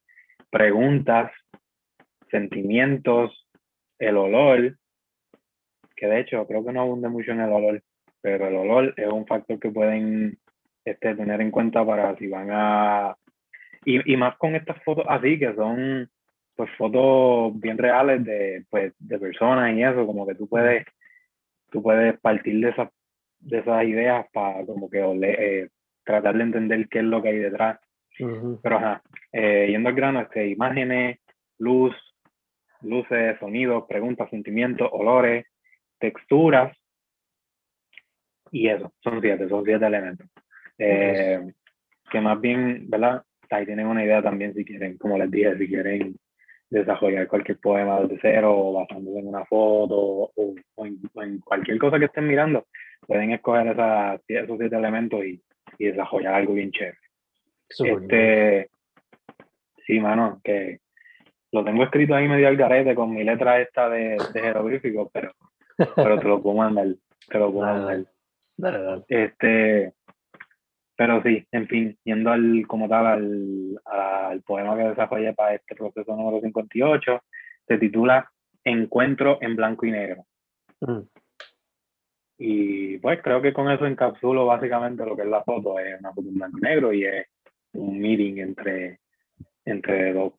preguntas, 0.49 1.31
sentimientos, 2.31 3.47
el 3.99 4.17
olor, 4.17 4.77
que 5.95 6.07
de 6.07 6.21
hecho 6.21 6.47
creo 6.47 6.65
que 6.65 6.71
no 6.71 6.81
abunde 6.81 7.09
mucho 7.09 7.31
en 7.31 7.41
el 7.41 7.51
olor, 7.51 7.83
pero 8.21 8.47
el 8.47 8.55
olor 8.55 8.93
es 8.97 9.07
un 9.07 9.27
factor 9.27 9.59
que 9.59 9.69
pueden 9.69 10.39
este, 10.85 11.15
tener 11.15 11.41
en 11.41 11.51
cuenta 11.51 11.85
para 11.85 12.15
si 12.17 12.27
van 12.27 12.49
a... 12.51 13.15
Y, 13.85 14.13
y 14.13 14.17
más 14.17 14.37
con 14.37 14.55
estas 14.55 14.81
fotos 14.83 15.05
así, 15.07 15.39
que 15.39 15.53
son 15.53 16.09
pues 16.59 16.71
fotos 16.77 17.57
bien 17.57 17.77
reales 17.77 18.21
de, 18.25 18.65
pues, 18.69 18.93
de 18.99 19.17
personas 19.17 19.73
y 19.73 19.81
eso, 19.81 20.05
como 20.05 20.27
que 20.27 20.35
tú 20.35 20.45
puedes, 20.45 20.85
tú 21.71 21.81
puedes 21.81 22.19
partir 22.19 22.59
de 22.59 22.71
esas, 22.71 22.89
de 23.39 23.59
esas 23.59 23.85
ideas 23.85 24.25
para 24.33 24.65
como 24.65 24.89
que 24.89 24.99
eh, 24.99 25.69
tratar 26.03 26.35
de 26.35 26.43
entender 26.43 26.89
qué 26.89 26.99
es 26.99 27.05
lo 27.05 27.21
que 27.21 27.29
hay 27.29 27.37
detrás. 27.37 27.79
Pero 28.61 28.75
ajá, 28.75 29.01
eh, 29.31 29.67
yendo 29.69 29.87
al 29.87 29.95
grano, 29.95 30.19
este, 30.19 30.49
imágenes, 30.49 31.19
luz, 31.59 31.95
luces, 32.81 33.39
sonidos, 33.39 33.85
preguntas, 33.87 34.29
sentimientos, 34.29 34.89
olores, 34.91 35.45
texturas, 35.97 36.77
y 38.51 38.67
eso, 38.67 38.91
son 38.99 39.21
siete, 39.21 39.47
son 39.47 39.63
siete 39.63 39.85
elementos. 39.85 40.27
Eh, 40.77 41.39
que 42.11 42.19
más 42.19 42.41
bien, 42.41 42.89
¿verdad? 42.89 43.23
Ahí 43.49 43.65
tienen 43.65 43.87
una 43.87 44.03
idea 44.03 44.21
también 44.21 44.53
si 44.53 44.65
quieren, 44.65 44.97
como 44.97 45.17
les 45.17 45.31
dije, 45.31 45.57
si 45.57 45.65
quieren 45.69 46.19
desarrollar 46.69 47.27
cualquier 47.27 47.59
poema 47.59 48.01
desde 48.01 48.19
cero 48.21 48.53
o 48.55 48.73
basándose 48.73 49.19
en 49.19 49.27
una 49.27 49.45
foto 49.45 50.31
o, 50.35 50.53
en, 50.77 51.39
cualquier 51.39 51.79
cosa 51.79 51.99
que 51.99 52.05
estén 52.05 52.27
mirando, 52.27 52.67
pueden 53.07 53.31
escoger 53.31 53.67
esos 54.27 54.57
siete 54.57 54.75
elementos 54.75 55.23
y, 55.23 55.41
y 55.77 55.85
desarrollar 55.85 56.35
algo 56.35 56.53
bien 56.53 56.71
chévere. 56.71 56.97
este, 57.69 58.69
sí, 59.85 59.99
mano, 59.99 60.39
que 60.43 60.79
lo 61.51 61.63
tengo 61.63 61.83
escrito 61.83 62.13
ahí 62.13 62.27
medio 62.27 62.47
al 62.47 62.57
garete 62.57 62.93
con 62.93 63.13
mi 63.13 63.23
letra 63.23 63.59
esta 63.59 63.89
de, 63.89 64.17
de 64.33 64.41
jeroglífico, 64.41 65.09
pero, 65.11 65.33
pero 65.95 66.19
te 66.19 66.27
lo 66.27 66.41
puedo 66.41 66.57
mandar, 66.57 66.87
te 67.27 67.39
lo 67.39 67.51
puedo 67.51 67.65
mandar. 67.73 68.05
Dale, 68.57 68.79
dale. 68.79 69.03
Este, 69.07 69.93
pero 70.99 71.23
sí, 71.23 71.47
en 71.53 71.65
fin, 71.69 71.97
yendo 72.03 72.29
al, 72.29 72.67
como 72.67 72.89
tal 72.89 73.07
al, 73.07 73.79
al 73.85 74.41
poema 74.41 74.75
que 74.75 74.83
desarrollé 74.83 75.31
para 75.31 75.55
este 75.55 75.73
proceso 75.73 76.13
número 76.13 76.41
58, 76.41 77.23
se 77.65 77.77
titula 77.77 78.29
Encuentro 78.65 79.37
en 79.39 79.55
blanco 79.55 79.85
y 79.85 79.91
negro. 79.91 80.25
Mm. 80.81 80.99
Y 82.37 82.97
pues 82.97 83.21
creo 83.23 83.41
que 83.41 83.53
con 83.53 83.71
eso 83.71 83.85
encapsulo 83.85 84.45
básicamente 84.45 85.05
lo 85.05 85.15
que 85.15 85.21
es 85.21 85.29
la 85.29 85.41
foto. 85.41 85.79
Es 85.79 85.97
una 86.01 86.11
foto 86.11 86.27
en 86.27 86.35
blanco 86.35 86.57
y 86.57 86.61
negro 86.61 86.91
y 86.91 87.05
es 87.05 87.27
un 87.75 87.97
meeting 87.97 88.39
entre, 88.39 88.99
entre 89.63 90.11
dos, 90.11 90.33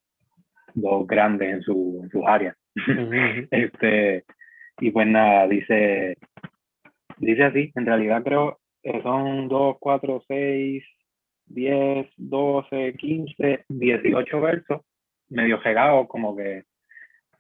dos 0.75 1.07
grandes 1.07 1.55
en, 1.55 1.62
su, 1.62 2.00
en 2.02 2.11
sus 2.11 2.23
áreas. 2.26 2.55
este, 3.50 4.26
y 4.79 4.90
pues 4.90 5.07
nada, 5.07 5.49
dice, 5.49 6.19
dice 7.17 7.45
así, 7.45 7.73
en 7.75 7.87
realidad 7.87 8.23
creo, 8.23 8.60
eh, 8.82 9.02
son 9.02 9.49
2, 9.49 9.76
4, 9.78 10.22
6, 10.26 10.84
10, 11.46 12.08
12, 12.16 12.94
15, 12.96 13.64
18 13.68 14.40
versos, 14.40 14.80
medio 15.28 15.58
regados, 15.58 16.06
como 16.08 16.37
que 16.37 16.64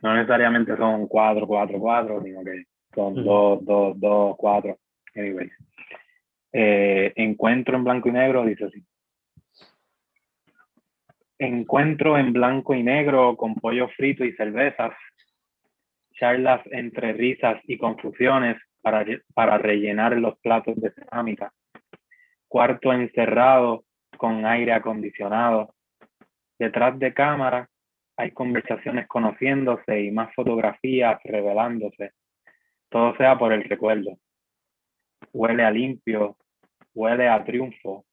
no 0.02 0.14
necesariamente 0.14 0.76
son 0.76 1.06
4, 1.06 1.46
4, 1.46 1.78
4, 1.78 2.22
sino 2.22 2.44
que 2.44 2.64
son 2.94 3.14
2, 3.14 3.64
2, 3.64 4.00
2, 4.00 4.36
4. 4.36 4.78
Anyways. 5.14 5.52
Eh, 6.52 7.12
encuentro 7.16 7.76
en 7.76 7.84
blanco 7.84 8.08
y 8.08 8.12
negro, 8.12 8.44
dice 8.44 8.64
así. 8.64 8.84
Encuentro 11.38 12.18
en 12.18 12.32
blanco 12.32 12.74
y 12.74 12.82
negro 12.82 13.36
con 13.36 13.54
pollo 13.54 13.88
frito 13.96 14.24
y 14.24 14.32
cervezas, 14.32 14.92
charlas 16.14 16.60
entre 16.70 17.12
risas 17.12 17.60
y 17.64 17.78
confusiones, 17.78 18.56
para, 18.80 19.04
para 19.34 19.58
rellenar 19.58 20.16
los 20.16 20.38
platos 20.38 20.80
de 20.80 20.90
cerámica. 20.92 21.52
Cuarto 22.48 22.92
encerrado 22.92 23.84
con 24.16 24.44
aire 24.44 24.72
acondicionado. 24.72 25.74
Detrás 26.58 26.98
de 26.98 27.14
cámara 27.14 27.68
hay 28.16 28.32
conversaciones 28.32 29.06
conociéndose 29.08 30.02
y 30.02 30.10
más 30.10 30.34
fotografías 30.34 31.18
revelándose. 31.24 32.12
Todo 32.90 33.16
sea 33.16 33.38
por 33.38 33.52
el 33.52 33.64
recuerdo. 33.64 34.18
Huele 35.32 35.64
a 35.64 35.70
limpio, 35.70 36.36
huele 36.92 37.28
a 37.28 37.42
triunfo. 37.44 38.04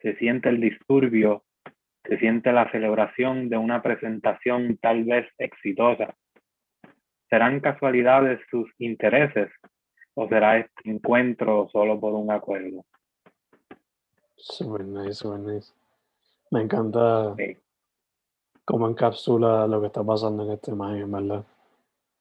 Se 0.00 0.16
siente 0.16 0.48
el 0.48 0.60
disturbio, 0.60 1.44
se 2.02 2.18
siente 2.18 2.50
la 2.52 2.70
celebración 2.72 3.48
de 3.48 3.56
una 3.56 3.82
presentación 3.82 4.78
tal 4.78 5.04
vez 5.04 5.28
exitosa. 5.38 6.14
¿Serán 7.28 7.60
casualidades 7.60 8.40
sus 8.50 8.68
intereses 8.78 9.48
¿O 10.20 10.28
será 10.28 10.58
este 10.58 10.90
encuentro 10.90 11.66
solo 11.72 11.98
por 11.98 12.12
un 12.12 12.30
acuerdo? 12.30 12.84
Super 14.36 14.84
nice, 14.84 15.14
super 15.14 15.40
nice. 15.40 15.72
Me 16.50 16.60
encanta 16.60 17.34
cómo 18.66 18.86
encapsula 18.86 19.66
lo 19.66 19.80
que 19.80 19.86
está 19.86 20.04
pasando 20.04 20.44
en 20.44 20.50
este 20.50 20.72
imagen, 20.72 21.10
¿verdad? 21.10 21.42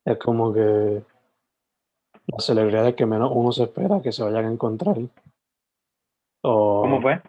Es 0.05 0.17
como 0.17 0.53
que 0.53 1.03
las 2.27 2.45
celebridades 2.45 2.95
que 2.95 3.05
menos 3.05 3.33
uno 3.35 3.51
se 3.51 3.63
espera 3.63 4.01
que 4.01 4.13
se 4.13 4.23
vayan 4.23 4.45
a 4.45 4.51
encontrar. 4.53 4.95
O 6.43 6.81
¿Cómo 6.83 7.01
fue? 7.01 7.21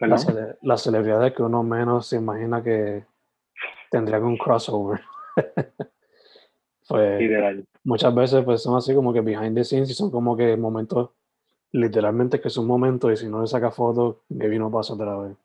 Las, 0.00 0.26
las 0.60 0.82
celebridades 0.82 1.32
que 1.32 1.42
uno 1.42 1.62
menos 1.62 2.08
se 2.08 2.16
imagina 2.16 2.62
que 2.62 3.06
tendrían 3.90 4.24
un 4.24 4.36
crossover. 4.36 5.00
Pues 6.88 7.64
muchas 7.84 8.14
veces 8.14 8.44
pues 8.44 8.62
son 8.62 8.76
así 8.76 8.94
como 8.94 9.12
que 9.12 9.20
behind 9.20 9.54
the 9.54 9.64
scenes 9.64 9.90
y 9.90 9.94
son 9.94 10.10
como 10.10 10.36
que 10.36 10.56
momentos, 10.56 11.10
literalmente 11.72 12.40
que 12.40 12.50
son 12.50 12.66
momentos 12.66 13.12
y 13.12 13.16
si 13.16 13.28
no 13.28 13.40
le 13.40 13.46
saca 13.46 13.70
fotos, 13.70 14.16
me 14.28 14.48
vino 14.48 14.70
paso 14.70 14.94
otra 14.94 15.16
vez. 15.16 15.36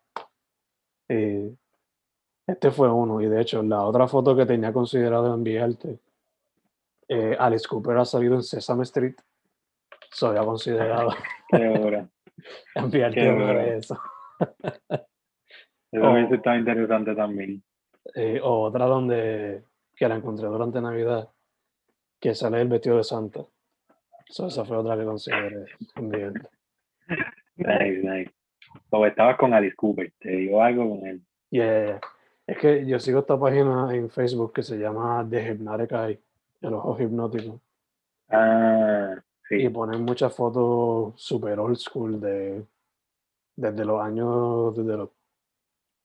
Y 1.10 1.58
este 2.48 2.72
fue 2.72 2.92
uno 2.92 3.22
y 3.22 3.28
de 3.28 3.42
hecho 3.42 3.62
la 3.64 3.84
otra 3.84 4.08
foto 4.08 4.36
que 4.36 4.46
tenía 4.46 4.74
considerado 4.74 5.34
enviarte, 5.34 6.00
eh, 7.08 7.36
Alice 7.40 7.68
Cooper 7.68 7.98
ha 7.98 8.06
salido 8.06 8.36
en 8.36 8.44
Sesame 8.44 8.84
Street, 8.84 9.16
se 10.12 10.26
había 10.26 10.44
considerado 10.44 11.12
enviarte 12.76 13.22
de 13.22 13.78
eso. 13.78 14.00
Eso 15.92 16.34
está 16.34 16.58
interesante 16.58 17.16
también. 17.16 17.64
Eh, 18.16 18.40
otra 18.42 18.86
donde 18.86 19.64
que 19.98 20.08
la 20.08 20.16
encontré 20.16 20.48
durante 20.48 20.80
Navidad, 20.80 21.30
que 22.20 22.36
sale 22.36 22.62
el 22.62 22.68
vestido 22.68 22.98
de 22.98 23.04
Santa. 23.04 23.42
esa 24.28 24.64
fue 24.64 24.78
otra 24.78 24.96
que 24.96 25.06
consideré 25.06 25.66
Nice, 27.56 28.02
nice. 28.04 28.32
O 28.92 29.06
estabas 29.06 29.38
con 29.38 29.54
Alice 29.54 29.76
Cooper, 29.76 30.14
te 30.20 30.30
digo 30.30 30.62
algo 30.62 30.90
con 30.92 31.08
él. 31.08 31.22
Yeah, 31.50 32.00
es 32.46 32.58
que 32.60 32.86
yo 32.86 33.00
sigo 33.00 33.20
esta 33.20 33.40
página 33.40 33.94
en 33.96 34.10
Facebook 34.10 34.54
que 34.54 34.62
se 34.62 34.78
llama 34.78 35.26
The 35.28 35.52
Hypnotic 35.52 35.92
Eye, 35.92 36.22
el 36.62 36.74
ojo 36.76 37.02
hipnótico. 37.02 37.60
Ah, 38.30 39.16
sí. 39.50 39.56
Y 39.64 39.70
ponen 39.70 40.04
muchas 40.04 40.36
fotos 40.36 41.20
super 41.20 41.60
old 41.60 41.78
school 41.78 42.20
de 42.22 42.64
desde 43.56 43.86
los 43.86 44.00
años, 44.00 44.76
desde 44.76 44.98
los 44.98 45.10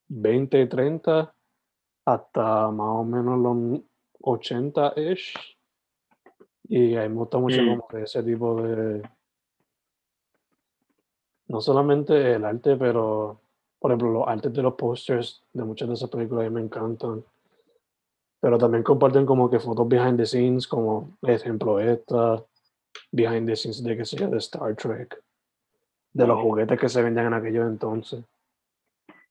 20, 0.08 0.66
30 0.66 1.34
hasta 2.04 2.70
más 2.70 2.88
o 2.88 3.04
menos 3.04 3.38
los 3.38 3.80
80-ish 4.20 5.34
Y 6.68 6.96
a 6.96 7.02
mí 7.02 7.08
me 7.10 7.14
gusta 7.16 7.38
mucho 7.38 7.60
Mm. 7.62 7.68
como 7.68 7.88
que 7.88 8.02
ese 8.02 8.22
tipo 8.22 8.62
de... 8.62 9.02
No 11.48 11.60
solamente 11.60 12.34
el 12.34 12.44
arte, 12.44 12.76
pero, 12.76 13.38
por 13.78 13.90
ejemplo, 13.90 14.10
los 14.10 14.28
artes 14.28 14.52
de 14.52 14.62
los 14.62 14.74
posters 14.74 15.42
de 15.52 15.64
muchas 15.64 15.88
de 15.88 15.94
esas 15.94 16.08
películas 16.08 16.46
a 16.46 16.48
mí 16.48 16.54
me 16.54 16.62
encantan. 16.62 17.22
Pero 18.40 18.56
también 18.58 18.82
comparten 18.82 19.26
como 19.26 19.50
que 19.50 19.60
fotos 19.60 19.86
behind 19.86 20.16
the 20.16 20.24
scenes, 20.24 20.66
como 20.66 21.16
ejemplo 21.22 21.78
esta, 21.78 22.42
behind 23.10 23.46
the 23.46 23.54
scenes 23.54 23.82
de 23.82 23.96
que 23.96 24.04
sea 24.04 24.28
de 24.28 24.38
Star 24.38 24.74
Trek, 24.76 25.22
de 26.12 26.26
los 26.26 26.40
juguetes 26.40 26.80
que 26.80 26.88
se 26.88 27.02
vendían 27.02 27.26
en 27.26 27.34
aquellos 27.34 27.66
entonces. 27.68 28.24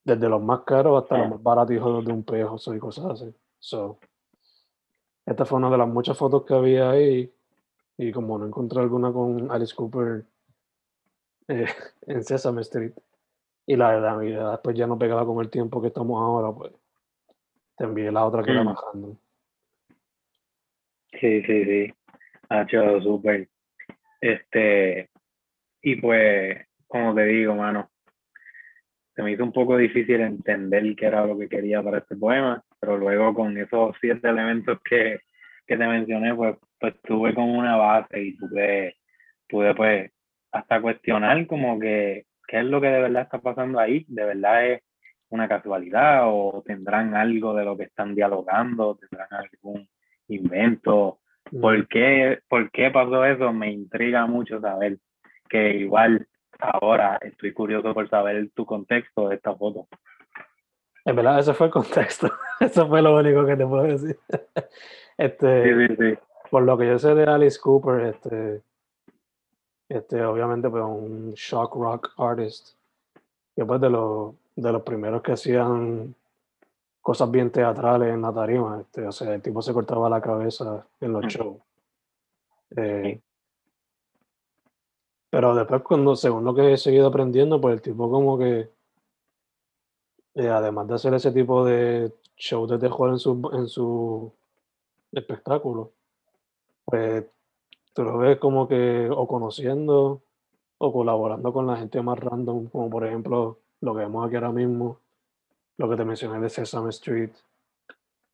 Desde 0.04 0.28
los 0.30 0.42
más 0.42 0.62
caros 0.62 1.04
hasta 1.04 1.18
los 1.18 1.28
Ah. 1.28 1.30
más 1.32 1.44
baratos 1.44 2.06
de 2.06 2.12
un 2.12 2.24
pejo 2.24 2.58
y 2.76 2.80
cosas 2.80 3.06
así. 3.06 3.34
So, 3.60 4.00
esta 5.26 5.46
fue 5.46 5.60
una 5.60 5.70
de 5.70 5.78
las 5.78 5.88
muchas 5.88 6.18
fotos 6.18 6.44
que 6.46 6.54
había 6.56 6.90
ahí. 6.90 7.32
Y 7.98 8.12
como 8.12 8.38
no 8.40 8.48
encontré 8.48 8.80
alguna 8.82 9.12
con 9.14 9.52
Alice 9.52 9.76
Cooper 9.76 10.26
eh, 11.48 11.66
en 12.08 12.24
Sesame 12.24 12.62
Street, 12.62 12.94
y 13.68 13.76
la 13.76 13.92
de 13.94 14.02
Navidad 14.02 14.52
después 14.52 14.76
ya 14.76 14.88
no 14.88 14.98
pegaba 14.98 15.24
con 15.26 15.40
el 15.40 15.50
tiempo 15.52 15.80
que 15.82 15.88
estamos 15.90 16.20
ahora, 16.20 16.52
pues 16.52 16.74
te 17.78 17.84
envié 17.84 18.12
la 18.12 18.26
otra 18.26 18.44
que 18.44 18.52
era 18.52 18.64
Mm. 18.64 18.68
bajando. 18.68 19.18
Sí, 21.20 21.44
sí, 21.44 21.64
sí. 21.66 21.94
Ha 22.50 22.64
hecho 22.64 23.00
súper. 23.02 23.48
Este, 24.20 25.10
y 25.84 25.96
pues, 26.02 26.58
como 26.88 27.14
te 27.14 27.26
digo, 27.26 27.54
mano, 27.56 27.90
se 29.22 29.26
me 29.26 29.34
hizo 29.34 29.44
un 29.44 29.52
poco 29.52 29.78
difícil 29.78 30.20
entender 30.22 30.96
qué 30.96 31.06
era 31.06 31.26
lo 31.26 31.38
que 31.38 31.48
quería 31.48 31.84
para 31.84 32.00
este 32.00 32.16
poema, 32.16 32.64
pero 32.80 32.98
luego 32.98 33.36
con 33.36 33.56
esos 33.56 33.96
siete 34.02 34.28
elementos 34.28 34.80
que, 34.84 35.20
que 35.68 35.78
te 35.78 35.88
mencioné, 35.88 36.34
pues, 36.34 36.58
pues 36.80 36.96
tuve 37.04 37.36
como 37.36 37.54
una 37.54 37.76
base 37.76 38.20
y 38.20 38.34
pude, 38.34 38.96
pude 39.48 39.76
pues 39.76 40.12
hasta 40.52 40.82
cuestionar 40.82 41.46
como 41.46 41.80
que 41.80 42.26
qué 42.48 42.60
es 42.60 42.66
lo 42.66 42.82
que 42.82 42.88
de 42.88 43.02
verdad 43.02 43.24
está 43.24 43.40
pasando 43.40 43.80
ahí, 43.80 44.06
de 44.08 44.26
verdad 44.26 44.66
es 44.66 44.82
una 45.30 45.48
casualidad 45.48 46.24
o 46.26 46.64
tendrán 46.66 47.16
algo 47.16 47.54
de 47.54 47.64
lo 47.64 47.78
que 47.78 47.84
están 47.84 48.16
dialogando, 48.16 48.98
tendrán 48.98 49.30
algún 49.32 49.88
invento, 50.28 51.22
Mm. 51.52 51.62
¿Por 51.62 51.88
qué, 51.88 52.40
¿Por 52.48 52.72
qué 52.72 52.92
pasó 52.92 53.26
eso? 53.26 53.52
Me 53.54 53.72
intriga 53.72 54.26
mucho 54.26 54.60
saber. 54.62 54.98
Que 55.50 55.76
igual 55.78 56.28
ahora 56.62 57.18
estoy 57.22 57.54
curioso 57.54 57.94
por 57.94 58.10
saber 58.10 58.50
tu 58.54 58.66
contexto 58.66 59.30
de 59.30 59.36
esta 59.36 59.56
foto. 59.56 59.88
En 61.04 61.16
verdad, 61.16 61.40
ese 61.40 61.54
fue 61.54 61.68
el 61.68 61.74
contexto. 61.74 62.32
Eso 62.60 62.88
fue 62.88 63.02
lo 63.02 63.16
único 63.16 63.46
que 63.46 63.56
te 63.56 63.66
puedo 63.66 63.84
decir. 63.84 64.20
Este, 65.18 65.64
Sí, 65.64 65.88
sí, 65.88 65.96
sí. 66.00 66.20
por 66.50 66.64
lo 66.64 66.76
que 66.78 66.88
yo 66.88 66.98
sé 66.98 67.14
de 67.14 67.26
Alice 67.26 67.60
Cooper, 67.60 68.06
este, 68.06 68.64
este, 69.88 70.24
obviamente, 70.24 70.68
pues 70.68 70.84
un 70.84 71.34
shock 71.34 71.76
rock 71.76 72.14
artist, 72.18 72.76
que 73.56 73.64
pues 73.64 73.80
de 73.82 73.90
los, 73.92 74.34
de 74.56 74.72
los 74.72 74.82
primeros 74.82 75.22
que 75.22 75.34
hacían 75.34 76.16
cosas 77.02 77.30
bien 77.30 77.52
teatrales 77.52 78.12
en 78.12 78.22
la 78.24 78.34
tarima, 78.34 78.80
este, 78.82 79.06
o 79.06 79.12
sea, 79.12 79.36
el 79.36 79.42
tipo 79.44 79.62
se 79.62 79.74
cortaba 79.74 80.10
la 80.10 80.22
cabeza 80.22 80.88
en 81.02 81.14
los 81.14 81.26
shows. 81.26 81.58
Eh, 82.78 83.20
pero 85.32 85.56
después, 85.56 85.82
cuando, 85.84 86.16
según 86.18 86.44
lo 86.44 86.54
que 86.54 86.74
he 86.74 86.78
seguido 86.78 87.08
aprendiendo, 87.08 87.60
pues 87.62 87.76
el 87.76 87.82
tipo 87.82 88.12
como 88.12 88.38
que, 88.38 88.70
eh, 90.36 90.50
además 90.50 90.88
de 90.90 90.96
hacer 90.96 91.14
ese 91.14 91.32
tipo 91.32 91.66
de 91.66 92.14
show 92.36 92.68
de 92.68 92.78
terror 92.78 93.12
en 93.12 93.20
su, 93.20 93.50
en 93.54 93.68
su 93.70 94.34
espectáculo, 95.14 95.92
pues 96.84 97.26
tú 97.94 98.04
lo 98.04 98.18
ves 98.18 98.40
como 98.40 98.68
que 98.68 99.10
o 99.10 99.26
conociendo 99.26 100.22
o 100.80 100.94
colaborando 100.94 101.54
con 101.54 101.66
la 101.66 101.78
gente 101.78 102.02
más 102.02 102.20
random, 102.20 102.68
como 102.68 102.90
por 102.90 103.06
ejemplo 103.06 103.58
lo 103.82 103.94
que 103.94 104.00
vemos 104.02 104.28
aquí 104.28 104.36
ahora 104.36 104.52
mismo, 104.52 105.00
lo 105.78 105.90
que 105.90 105.96
te 105.96 106.06
mencioné 106.06 106.42
de 106.42 106.50
Sesame 106.50 106.90
Street. 106.90 107.32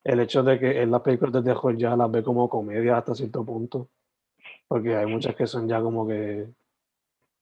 El 0.02 0.20
hecho 0.20 0.42
de 0.42 0.58
que 0.58 0.82
en 0.82 0.90
las 0.90 1.02
películas 1.02 1.32
de 1.34 1.42
terror 1.42 1.76
ya 1.76 1.96
las 1.96 2.10
ve 2.10 2.24
como 2.24 2.48
comedia 2.48 2.98
hasta 2.98 3.14
cierto 3.14 3.44
punto, 3.44 3.88
porque 4.66 4.96
hay 4.96 5.06
muchas 5.06 5.36
que 5.36 5.46
son 5.46 5.68
ya 5.68 5.80
como 5.80 6.06
que 6.06 6.48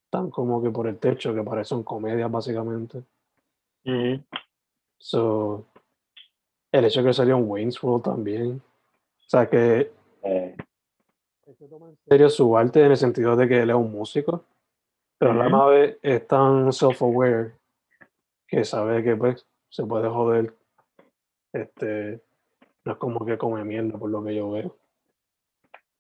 están 0.07 0.31
como 0.31 0.63
que 0.63 0.71
por 0.71 0.87
el 0.87 0.99
techo, 0.99 1.35
que 1.35 1.43
parecen 1.43 1.83
comedias 1.83 2.31
básicamente. 2.31 3.03
Ujú. 3.85 4.23
So, 4.99 5.67
el 6.73 6.85
hecho 6.85 7.03
de 7.03 7.09
que 7.09 7.13
salió 7.13 7.37
en 7.37 7.49
Wayne's 7.49 7.83
World 7.83 8.05
también. 8.05 8.63
O 8.63 9.29
sea, 9.29 9.49
que 9.49 9.91
Eh, 10.23 10.57
se 11.59 11.69
toma 11.69 11.89
en 11.89 11.97
serio 12.09 12.29
su 12.31 12.57
arte 12.57 12.85
en 12.85 12.91
el 12.93 12.97
sentido 12.97 13.37
de 13.37 13.47
que 13.49 13.61
él 13.61 13.71
es 13.71 13.77
un 13.77 13.91
músico, 13.93 14.45
pero 15.19 15.33
a 15.33 15.35
la 15.35 15.41
Ujú. 15.47 15.51
misma 15.51 15.67
vez 15.67 15.99
es 16.03 16.27
tan 16.27 16.73
self-aware 16.73 17.53
que 18.49 18.65
sabe 18.65 19.03
que 19.03 19.17
pues 19.17 19.47
se 19.69 19.85
puede 19.85 20.09
joder. 20.09 20.55
Este, 21.53 22.21
no 22.85 22.93
es 22.93 22.99
como 22.99 23.25
que 23.25 23.39
come 23.39 23.65
mierda 23.65 23.99
por 23.99 24.11
lo 24.11 24.23
que 24.25 24.35
yo 24.35 24.51
veo. 24.51 24.77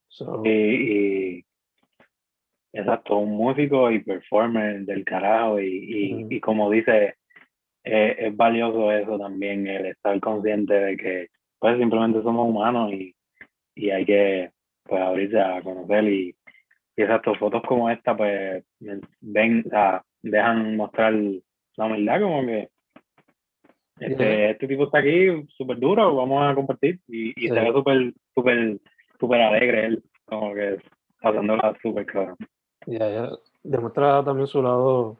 So, 0.08 0.42
y, 0.44 0.50
y- 1.38 1.45
exacto, 2.78 3.16
un 3.18 3.36
músico 3.36 3.90
y 3.90 4.00
performer 4.00 4.80
del 4.84 5.04
carajo. 5.04 5.60
Y, 5.60 5.66
y, 5.66 6.36
y 6.36 6.40
como 6.40 6.70
dice, 6.70 7.14
eh, 7.84 8.16
es 8.18 8.36
valioso 8.36 8.92
eso 8.92 9.18
también, 9.18 9.66
el 9.66 9.86
estar 9.86 10.18
consciente 10.20 10.74
de 10.74 10.96
que 10.96 11.28
pues 11.58 11.78
simplemente 11.78 12.22
somos 12.22 12.48
humanos 12.48 12.92
y, 12.92 13.14
y 13.74 13.90
hay 13.90 14.04
que 14.04 14.50
pues 14.84 15.02
abrirse 15.02 15.40
a 15.40 15.62
conocer 15.62 16.04
y, 16.04 16.34
y 16.96 17.02
exacto, 17.02 17.34
fotos 17.34 17.62
como 17.62 17.90
esta 17.90 18.16
pues 18.16 18.64
ven, 19.20 19.64
o 19.66 19.70
sea, 19.70 20.02
dejan 20.22 20.76
mostrar 20.76 21.12
la 21.12 21.84
humildad 21.86 22.20
como 22.20 22.46
que 22.46 22.68
este, 23.98 24.24
Yeah. 24.24 24.50
este 24.50 24.68
tipo 24.68 24.84
está 24.84 24.98
aquí 24.98 25.46
súper 25.56 25.78
duro, 25.78 26.14
vamos 26.14 26.46
a 26.46 26.54
compartir 26.54 27.00
y, 27.08 27.32
y 27.42 27.48
se 27.48 27.54
ve 27.54 27.72
súper, 27.72 28.12
súper, 28.34 28.78
súper 29.18 29.40
alegre 29.40 29.86
él, 29.86 30.02
como 30.26 30.52
que 30.52 30.76
pasándola 31.22 31.74
súper 31.80 32.04
claro. 32.04 32.36
Ya, 32.86 33.08
ya 33.10 33.30
demuestra 33.62 34.24
también 34.24 34.46
su 34.46 34.62
lado, 34.62 35.16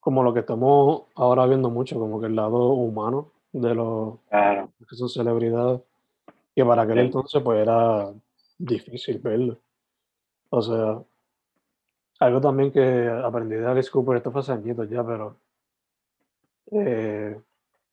como 0.00 0.22
lo 0.22 0.32
que 0.34 0.40
estamos 0.40 1.02
ahora 1.14 1.46
viendo 1.46 1.70
mucho, 1.70 1.98
como 1.98 2.20
que 2.20 2.26
el 2.26 2.36
lado 2.36 2.68
humano 2.72 3.28
de 3.52 3.74
los 3.74 4.18
Claro, 4.28 4.70
que 4.88 4.96
son 4.96 5.08
celebridades, 5.08 5.80
que 6.54 6.64
para 6.64 6.82
aquel 6.82 6.96
Sí. 6.98 7.04
entonces 7.06 7.42
pues 7.42 7.60
era 7.60 8.12
difícil 8.58 9.18
verlo. 9.18 9.58
O 10.50 10.62
sea, 10.62 10.98
algo 12.20 12.40
también 12.40 12.70
que 12.70 13.08
aprendí 13.08 13.56
de 13.56 13.66
Alice 13.66 13.90
Cooper, 13.90 14.16
esto 14.16 14.30
fue 14.30 14.40
hace 14.40 14.52
añitos 14.52 14.88
ya, 14.88 15.04
pero 15.04 15.36
eh, 16.70 17.38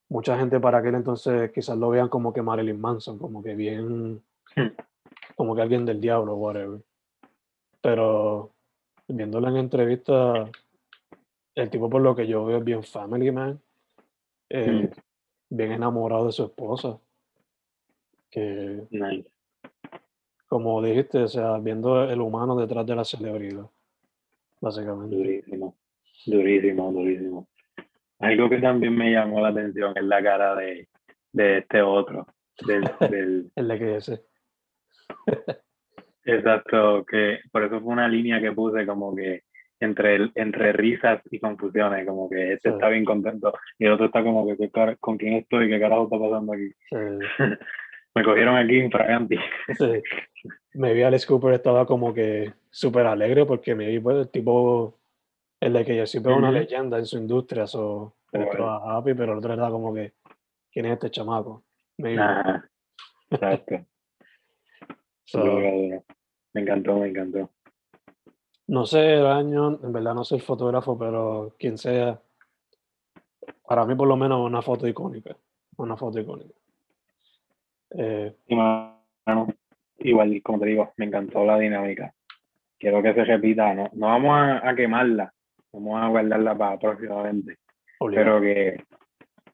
mucha 0.10 0.38
gente 0.38 0.60
para 0.60 0.80
aquel 0.80 0.96
entonces 0.96 1.52
quizás 1.52 1.78
lo 1.78 1.90
vean 1.90 2.10
como 2.10 2.32
que 2.34 2.42
Marilyn 2.42 2.80
Manson, 2.80 3.18
como 3.18 3.42
que 3.44 3.56
bien, 3.56 4.22
Hmm. 4.56 4.68
como 5.36 5.56
que 5.56 5.62
alguien 5.62 5.86
del 5.86 6.02
diablo, 6.02 6.36
whatever. 6.36 6.82
Pero 7.82 8.52
viéndolo 9.08 9.50
en 9.50 9.58
entrevista, 9.58 10.50
el 11.56 11.70
tipo 11.70 11.90
por 11.90 12.02
lo 12.02 12.16
que 12.16 12.28
yo 12.28 12.46
veo 12.46 12.60
es 12.60 12.64
bien 12.64 12.84
family 12.84 13.32
man, 13.32 13.60
eh, 14.50 14.90
bien 15.50 15.72
enamorado 15.72 16.28
de 16.28 16.32
su 16.32 16.44
esposa, 16.44 17.00
que 18.30 18.84
nice. 18.90 19.30
como 20.48 20.82
dijiste, 20.82 21.24
o 21.24 21.28
sea, 21.28 21.58
viendo 21.58 22.04
el 22.04 22.22
humano 22.22 22.56
detrás 22.56 22.86
de 22.86 22.96
la 22.96 23.06
celebridad, 23.06 23.70
básicamente. 24.60 25.16
Durísimo, 25.16 25.76
durísimo, 26.26 26.92
durísimo. 26.92 27.48
Algo 28.20 28.50
que 28.50 28.60
también 28.60 28.96
me 28.96 29.12
llamó 29.12 29.42
la 29.42 29.50
atención 29.50 29.94
es 29.98 30.04
la 30.04 30.22
cara 30.22 30.56
de, 30.56 30.88
de 31.32 31.58
este 31.58 31.82
otro, 31.82 32.28
del, 32.66 32.84
del, 33.10 33.52
El 33.56 33.68
de 33.68 33.80
que 33.80 33.96
ese. 33.98 34.26
Exacto, 36.26 37.06
que 37.06 37.40
por 37.52 37.64
eso 37.64 37.80
fue 37.82 37.94
una 37.94 38.08
línea 38.08 38.40
que 38.42 38.52
puse 38.52 38.86
como 38.86 39.16
que 39.16 39.44
entre, 39.80 40.30
entre 40.36 40.74
risas 40.74 41.22
y 41.32 41.40
confusiones, 41.40 42.06
como 42.06 42.30
que 42.30 42.54
este 42.54 42.70
Sí. 42.70 42.76
está 42.76 42.90
bien 42.90 43.04
contento 43.06 43.52
y 43.80 43.86
el 43.86 43.94
otro 43.94 44.06
está 44.06 44.24
como 44.24 44.46
que 44.46 44.56
¿qué 44.58 44.70
cara- 44.70 44.96
con 44.98 45.18
quién 45.18 45.34
estoy, 45.34 45.70
qué 45.70 45.80
carajo 45.80 46.04
está 46.04 46.20
pasando 46.20 46.54
aquí. 46.54 46.70
Sí, 46.90 46.96
Me 48.14 48.24
cogieron 48.26 48.58
aquí 48.58 48.76
infraganti. 48.78 49.38
sí. 49.78 50.02
Me 50.74 50.94
vi 50.94 51.02
a 51.02 51.08
Alice 51.08 51.26
Cooper 51.26 51.54
estaba 51.54 51.86
como 51.86 52.14
que 52.14 52.52
súper 52.70 53.06
alegre 53.08 53.46
porque 53.46 53.74
me 53.74 53.88
vi 53.88 54.00
pues, 54.00 54.18
el 54.18 54.30
tipo, 54.30 55.00
el 55.62 55.74
de 55.74 55.86
que 55.86 55.96
yo 55.96 56.06
siempre 56.06 56.34
es 56.34 56.38
una 56.38 56.52
leyenda 56.52 56.98
en 57.00 57.06
su 57.06 57.18
industria, 57.18 57.66
so, 57.68 58.16
Bueno. 58.34 58.52
estaba 58.52 58.98
happy, 58.98 59.14
pero 59.14 59.32
el 59.32 59.38
otro 59.40 59.54
era 59.54 59.70
como 59.70 59.94
que, 59.94 60.12
¿quién 60.72 60.86
es 60.88 60.94
este 60.94 61.10
chamaco? 61.10 61.64
Maybe. 61.98 62.22
Ajá, 62.22 62.70
exacto. 63.30 63.86
So, 65.32 65.40
duro. 65.40 66.04
Me 66.54 66.62
encantó, 66.62 66.98
me 66.98 67.08
encantó. 67.08 67.50
no 68.68 68.86
sé 68.86 69.14
el 69.14 69.26
año, 69.26 69.80
en 69.82 69.94
verdad 69.94 70.14
no 70.14 70.26
soy 70.26 70.42
fotógrafo, 70.42 71.00
pero 71.00 71.56
quien 71.58 71.78
sea, 71.78 72.20
para 73.66 73.86
mí 73.86 73.96
por 73.96 74.10
lo 74.10 74.18
menos 74.18 74.46
una 74.46 74.62
foto 74.62 74.90
icónica, 74.90 75.38
una 75.78 75.96
foto 75.96 76.20
icónica. 76.20 76.54
Eh, 77.92 78.36
Y, 78.48 78.56
mano, 78.56 79.48
igual, 80.00 80.42
como 80.44 80.60
te 80.60 80.66
digo, 80.66 80.92
me 80.98 81.06
encantó 81.06 81.46
la 81.46 81.58
dinámica. 81.58 82.14
Quiero 82.78 83.02
que 83.02 83.14
se 83.14 83.24
repita, 83.24 83.74
no, 83.74 83.90
no 83.94 84.08
vamos 84.08 84.38
a, 84.62 84.76
quemarla, 84.76 85.34
vamos 85.72 86.02
a 86.02 86.10
guardarla 86.10 86.58
para 86.58 86.78
próximamente. 86.78 87.58
Pero 88.00 88.42
que, 88.42 88.84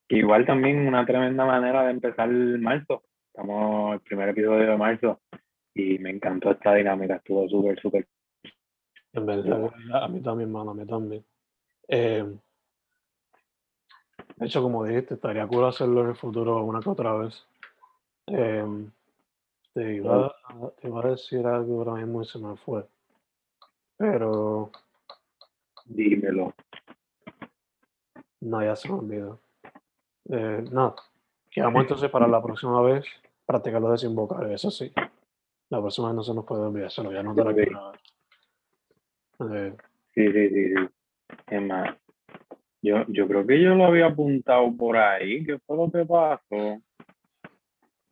igual 0.09 0.43
también 0.43 0.87
una 0.87 1.05
tremenda 1.05 1.45
manera 1.45 1.83
de 1.83 1.91
empezar 1.91 2.29
el 2.29 2.57
marzo. 2.57 3.03
Estamos 3.27 3.93
el 3.93 3.99
primer 3.99 4.29
episodio 4.29 4.71
de 4.71 4.77
marzo 4.77 5.21
y 5.77 5.99
me 5.99 6.09
encantó 6.09 6.51
esta 6.51 6.73
dinámica, 6.73 7.17
estuvo 7.17 7.47
súper, 7.47 7.79
súper. 7.79 8.07
En 9.13 9.25
verdad, 9.25 9.71
a 9.93 10.07
mí 10.07 10.21
también, 10.21 10.51
mano, 10.51 10.71
a 10.71 10.73
mí 10.73 10.85
también. 10.85 11.23
Eh, 11.87 12.25
de 14.35 14.45
hecho, 14.45 14.61
como 14.61 14.83
dijiste, 14.83 15.15
estaría 15.15 15.47
cool 15.47 15.65
hacerlo 15.65 16.01
en 16.01 16.09
el 16.09 16.15
futuro 16.15 16.63
una 16.63 16.79
que 16.79 16.89
otra 16.89 17.13
vez. 17.13 17.45
Eh, 18.27 18.65
te 19.73 19.95
iba, 19.95 20.35
a 20.55 21.07
decir 21.07 21.45
algo 21.45 21.79
ahora 21.79 21.93
mismo 22.03 22.21
y 22.21 22.25
se 22.25 22.39
me 22.39 22.55
fue. 22.57 22.85
Pero. 23.97 24.71
Dímelo. 25.85 26.53
No, 28.41 28.63
ya 28.63 28.75
se 28.75 28.89
me 28.89 28.95
olvidó. 28.95 29.39
Eh, 30.29 30.65
nada. 30.71 30.95
Quedamos 31.49 31.81
entonces 31.81 32.09
para 32.09 32.27
la 32.27 32.41
próxima 32.41 32.81
vez 32.81 33.05
practicar 33.45 33.81
lo 33.81 33.87
de 33.87 33.93
desinvocar, 33.93 34.51
eso 34.51 34.69
sí. 34.69 34.91
La 35.69 35.80
próxima 35.80 36.08
vez 36.08 36.15
no 36.15 36.23
se 36.23 36.34
nos 36.34 36.45
puede 36.45 36.62
olvidar, 36.62 36.91
se 36.91 37.03
lo 37.03 37.10
voy 37.10 37.17
a 37.17 37.19
anotar 37.19 37.47
aquí. 37.49 37.62
Eh, 39.39 39.73
sí, 40.13 40.32
sí, 40.32 40.49
sí, 40.49 40.73
sí. 40.75 40.89
Es 41.47 41.62
más, 41.62 41.95
yo, 42.82 43.06
yo 43.08 43.27
creo 43.27 43.45
que 43.45 43.62
yo 43.62 43.75
lo 43.75 43.86
había 43.86 44.08
apuntado 44.08 44.75
por 44.75 44.97
ahí. 44.97 45.45
¿Qué 45.45 45.60
fue 45.60 45.77
lo 45.77 45.91
que 45.91 46.06
pasó? 46.06 46.82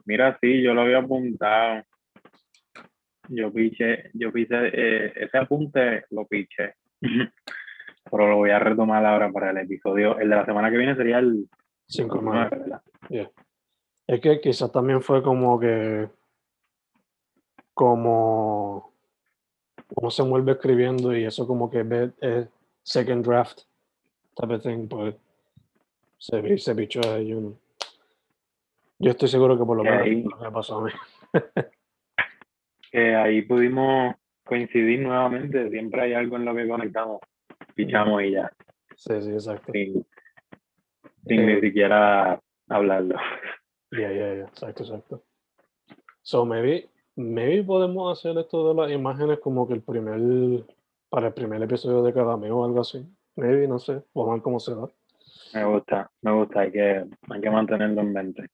Mira, 0.06 0.38
sí, 0.42 0.62
yo 0.62 0.74
lo 0.74 0.82
había 0.82 1.00
apuntado. 1.00 1.84
Yo 3.30 3.52
piché, 3.52 4.12
yo 4.14 4.32
piché, 4.32 4.56
eh, 4.74 5.14
ese 5.16 5.38
apunte 5.38 6.06
lo 6.12 6.26
piché. 6.26 6.76
Pero 8.12 8.30
lo 8.30 8.36
voy 8.36 8.52
a 8.52 8.60
retomar 8.60 9.04
ahora 9.06 9.32
para 9.32 9.50
el 9.50 9.58
episodio. 9.58 10.20
El 10.20 10.30
de 10.30 10.36
la 10.36 10.46
semana 10.46 10.70
que 10.70 10.78
viene 10.78 10.96
sería 10.96 11.20
el 11.20 11.50
5 11.88 12.22
¿verdad? 12.22 12.84
Es 14.08 14.22
que 14.22 14.40
quizás 14.40 14.72
también 14.72 15.02
fue 15.02 15.24
como 15.24 15.60
que 15.60 16.08
como 17.76 18.94
uno 19.96 20.10
se 20.10 20.24
vuelve 20.24 20.54
escribiendo 20.54 21.16
y 21.16 21.26
eso 21.26 21.46
como 21.46 21.70
que 21.70 21.84
ve 21.84 22.12
es 22.22 22.48
second 22.82 23.24
draft 23.24 23.62
type 24.36 24.56
of 24.56 24.64
thing, 24.64 24.88
pues 24.88 25.16
se, 26.18 26.58
se 26.58 26.76
pichó 26.76 27.02
ahí 27.14 27.34
uno. 27.34 27.58
Yo 28.98 29.12
estoy 29.12 29.28
seguro 29.28 29.58
que 29.58 29.66
por 29.66 29.78
lo 29.78 29.84
menos 29.84 30.08
lo 30.08 30.40
que 30.40 30.52
pasó 30.52 30.80
a 30.80 30.84
mí. 30.86 30.92
que 32.92 33.16
ahí 33.16 33.42
pudimos 33.42 34.16
coincidir 34.46 35.02
nuevamente. 35.02 35.70
Siempre 35.70 36.02
hay 36.02 36.14
algo 36.14 36.38
en 36.38 36.46
lo 36.46 36.56
que 36.56 36.68
conectamos. 36.68 37.20
Pichamos 37.76 38.24
y 38.24 38.32
ya. 38.32 38.52
Sí, 38.96 39.22
sí, 39.22 39.32
exacto. 39.32 39.74
Sin, 39.74 40.06
ni 41.26 41.52
eh, 41.54 41.60
siquiera 41.60 42.42
hablarlo. 42.70 43.18
Ya, 43.92 44.12
ya, 44.12 44.34
ya. 44.36 44.44
Exacto, 44.46 44.84
exacto. 44.84 45.24
So, 46.22 46.46
maybe, 46.46 46.90
maybe 47.16 47.64
podemos 47.64 48.18
hacer 48.18 48.38
esto 48.38 48.70
de 48.70 48.82
las 48.82 48.92
imágenes 48.92 49.40
como 49.40 49.68
que 49.68 49.74
el 49.74 49.82
primer, 49.82 50.66
para 51.10 51.28
el 51.28 51.34
primer 51.34 51.62
episodio 51.64 52.04
de 52.04 52.14
cada 52.14 52.38
mes 52.38 52.52
o 52.52 52.66
algo 52.66 52.82
así. 52.82 53.06
Maybe, 53.36 53.68
no 53.68 53.80
sé. 53.80 54.04
Vamos 54.14 54.30
a 54.30 54.34
ver 54.34 54.42
cómo 54.42 54.60
se 54.60 54.76
da. 54.76 54.90
Me 55.54 55.66
gusta, 55.66 56.12
me 56.22 56.32
gusta, 56.32 56.62
hay 56.62 56.72
que, 56.72 57.06
hay 57.30 57.42
que 57.42 57.50
mantenerlo 57.50 58.02
en 58.02 58.14
mente. 58.14 58.50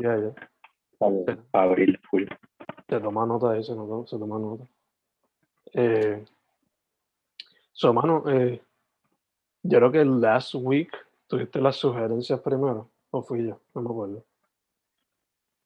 Ya, 0.00 0.16
ya. 0.18 0.34
Para, 0.98 1.64
abrir 1.64 2.00
full. 2.10 2.24
Se 2.88 3.00
toma 3.00 3.26
nota 3.26 3.52
de 3.52 3.60
eso, 3.60 3.74
¿no? 3.74 4.06
se 4.06 4.18
toma 4.18 4.38
nota. 4.38 4.64
Eh, 5.72 6.24
so, 7.72 7.92
mano, 7.92 8.24
eh, 8.28 8.62
yo 9.62 9.78
creo 9.78 9.92
que 9.92 10.04
last 10.04 10.54
week 10.54 10.90
tuviste 11.26 11.60
las 11.60 11.76
sugerencias 11.76 12.40
primero, 12.40 12.88
o 13.10 13.22
fui 13.22 13.46
yo, 13.46 13.60
no 13.74 13.82
me 13.82 13.90
acuerdo. 13.90 14.24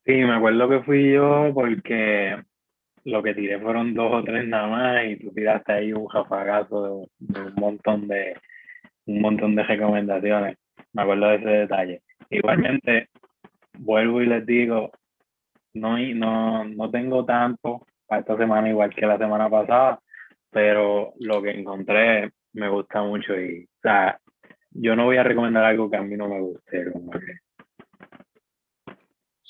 Sí, 0.04 0.12
me 0.12 0.34
acuerdo 0.34 0.68
que 0.68 0.82
fui 0.82 1.12
yo 1.12 1.50
porque 1.54 2.36
lo 3.04 3.22
que 3.22 3.34
tiré 3.34 3.58
fueron 3.60 3.94
dos 3.94 4.12
o 4.12 4.24
tres 4.24 4.46
nada 4.46 4.66
más 4.68 5.04
y 5.06 5.16
tú 5.16 5.32
tiraste 5.32 5.72
ahí 5.72 5.92
un 5.92 6.06
jafagazo 6.06 7.06
de 7.18 7.40
un 7.40 7.54
montón 7.54 8.08
de, 8.08 8.34
un 9.06 9.20
montón 9.20 9.54
de 9.54 9.62
recomendaciones. 9.62 10.56
Me 10.92 11.02
acuerdo 11.02 11.28
de 11.28 11.36
ese 11.36 11.48
detalle. 11.48 12.02
Igualmente, 12.30 13.08
vuelvo 13.78 14.22
y 14.22 14.26
les 14.26 14.44
digo, 14.46 14.90
no, 15.74 15.98
no, 15.98 16.64
no 16.64 16.90
tengo 16.90 17.24
tanto 17.24 17.86
para 18.06 18.20
esta 18.20 18.36
semana 18.36 18.68
igual 18.68 18.94
que 18.94 19.06
la 19.06 19.18
semana 19.18 19.48
pasada, 19.48 20.00
pero 20.50 21.12
lo 21.18 21.42
que 21.42 21.50
encontré 21.50 22.30
me 22.52 22.68
gusta 22.68 23.02
mucho 23.02 23.38
y, 23.38 23.64
o 23.64 23.80
sea, 23.82 24.18
yo 24.72 24.96
no 24.96 25.04
voy 25.04 25.16
a 25.16 25.22
recomendar 25.22 25.64
algo 25.64 25.90
que 25.90 25.96
a 25.96 26.02
mí 26.02 26.16
no 26.16 26.28
me 26.28 26.40
guste. 26.40 26.92
Como 26.92 27.10
que, 27.12 27.38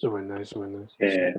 super 0.00 0.22
nice, 0.22 0.46
super 0.46 0.68
nice. 0.68 0.94
Que, 0.98 1.34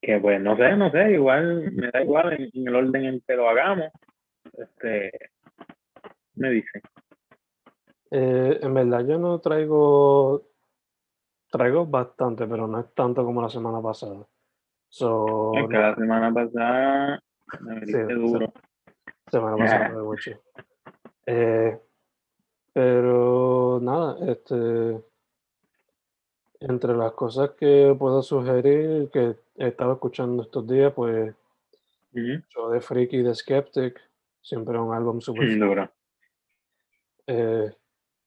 que, 0.00 0.18
pues 0.18 0.40
no 0.40 0.56
sé, 0.56 0.76
no 0.76 0.90
sé, 0.90 1.12
igual 1.12 1.70
me 1.72 1.90
da 1.90 2.02
igual 2.02 2.32
en, 2.32 2.50
en 2.54 2.68
el 2.68 2.74
orden 2.74 3.04
en 3.04 3.20
que 3.20 3.34
lo 3.34 3.48
hagamos. 3.48 3.90
Este, 4.54 5.12
me 6.36 6.50
dicen. 6.50 6.82
Eh, 8.10 8.58
en 8.62 8.74
verdad 8.74 9.06
yo 9.06 9.18
no 9.18 9.38
traigo, 9.40 10.42
traigo 11.50 11.86
bastante, 11.86 12.46
pero 12.46 12.66
no 12.66 12.80
es 12.80 12.94
tanto 12.94 13.24
como 13.24 13.42
la 13.42 13.50
semana 13.50 13.80
pasada. 13.82 14.26
So, 14.88 15.52
es 15.54 15.68
que 15.68 15.76
la 15.76 15.94
semana 15.94 16.32
pasada 16.32 17.22
me 17.60 17.86
sí, 17.86 17.92
duro. 17.92 18.52
Semana 19.30 19.56
pasada 19.56 19.88
yeah. 19.90 20.02
mucho. 20.02 20.30
Eh, 21.26 21.78
pero 22.72 23.78
nada, 23.82 24.16
este 24.32 25.09
entre 26.60 26.94
las 26.94 27.12
cosas 27.12 27.50
que 27.58 27.94
puedo 27.98 28.22
sugerir 28.22 29.10
que 29.10 29.36
he 29.56 29.68
estado 29.68 29.94
escuchando 29.94 30.42
estos 30.42 30.66
días, 30.68 30.92
pues 30.94 31.34
yo 32.12 32.70
de 32.70 32.80
Freaky 32.80 33.18
y 33.18 33.22
de 33.22 33.34
Skeptic, 33.34 34.00
siempre 34.42 34.78
un 34.78 34.94
álbum 34.94 35.20
súper 35.20 35.58
duro. 35.58 35.90
Eh, 37.26 37.70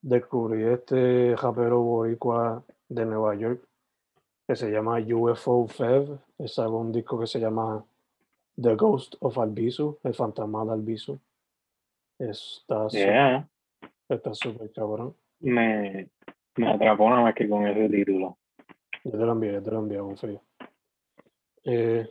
descubrí 0.01 0.63
este 0.63 1.35
rapero 1.35 1.81
boricua 1.81 2.63
de 2.89 3.05
Nueva 3.05 3.35
York 3.35 3.61
que 4.47 4.55
se 4.55 4.69
llama 4.69 4.99
UFO 4.99 5.67
Fev. 5.67 6.19
Es 6.37 6.57
un 6.57 6.91
disco 6.91 7.19
que 7.19 7.27
se 7.27 7.39
llama 7.39 7.83
The 8.61 8.75
Ghost 8.75 9.15
of 9.19 9.37
Albizu, 9.37 9.99
el 10.03 10.13
fantasma 10.13 10.65
de 10.65 10.71
Albizu. 10.71 11.19
Está 12.19 12.87
yeah. 12.89 13.47
súper 14.33 14.71
cabrón. 14.71 15.15
Me, 15.39 16.09
me 16.57 16.71
atrapó 16.71 17.09
nada 17.09 17.21
más 17.21 17.35
que 17.35 17.49
con 17.49 17.67
ese 17.67 17.89
título. 17.89 18.37
Yo 19.03 19.11
te 19.11 19.17
lo 19.17 19.31
envié, 19.31 19.61
te 19.61 19.71
lo 19.71 19.79
envié 19.79 20.17
frío. 20.17 20.41
Eh, 21.65 22.09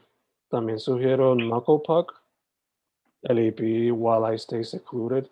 también 0.49 0.79
sugiero 0.79 1.35
Knuckle 1.35 1.81
Puck, 1.87 2.21
el 3.23 3.39
EP 3.39 3.61
While 3.93 4.33
I 4.33 4.37
Stay 4.37 4.65
Secluded. 4.65 5.27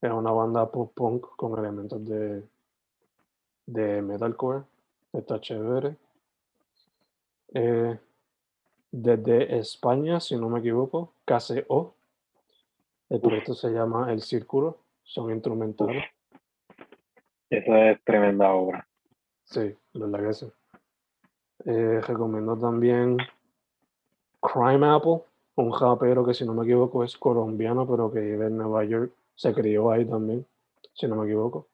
Es 0.00 0.10
una 0.10 0.32
banda 0.32 0.70
pop 0.70 0.92
punk 0.94 1.26
con 1.36 1.58
elementos 1.58 2.04
de, 2.04 2.42
de 3.66 4.02
metalcore. 4.02 4.64
Está 5.12 5.40
chévere. 5.40 5.96
Eh, 7.54 7.98
desde 8.90 9.58
España, 9.58 10.18
si 10.20 10.36
no 10.36 10.48
me 10.48 10.58
equivoco, 10.58 11.12
KCO. 11.24 11.94
El 13.08 13.20
proyecto 13.20 13.54
se 13.54 13.70
llama 13.70 14.12
El 14.12 14.22
Círculo. 14.22 14.78
Son 15.04 15.30
instrumentales. 15.30 16.04
Eso 17.52 17.76
es 17.76 18.02
tremenda 18.02 18.50
obra. 18.54 18.88
Sí, 19.44 19.76
la 19.92 20.06
verdad 20.06 20.28
que 20.28 20.32
sí. 20.32 20.46
Eh, 21.66 22.00
recomiendo 22.00 22.56
también 22.56 23.18
Crime 24.40 24.86
Apple, 24.86 25.20
un 25.56 25.78
rapero 25.78 26.24
que 26.24 26.32
si 26.32 26.46
no 26.46 26.54
me 26.54 26.64
equivoco 26.64 27.04
es 27.04 27.14
colombiano, 27.18 27.86
pero 27.86 28.10
que 28.10 28.20
vive 28.20 28.46
en 28.46 28.56
Nueva 28.56 28.84
York 28.84 29.12
se 29.34 29.52
crió 29.52 29.90
ahí 29.90 30.06
también, 30.06 30.46
si 30.94 31.06
no 31.06 31.16
me 31.16 31.26
equivoco. 31.26 31.68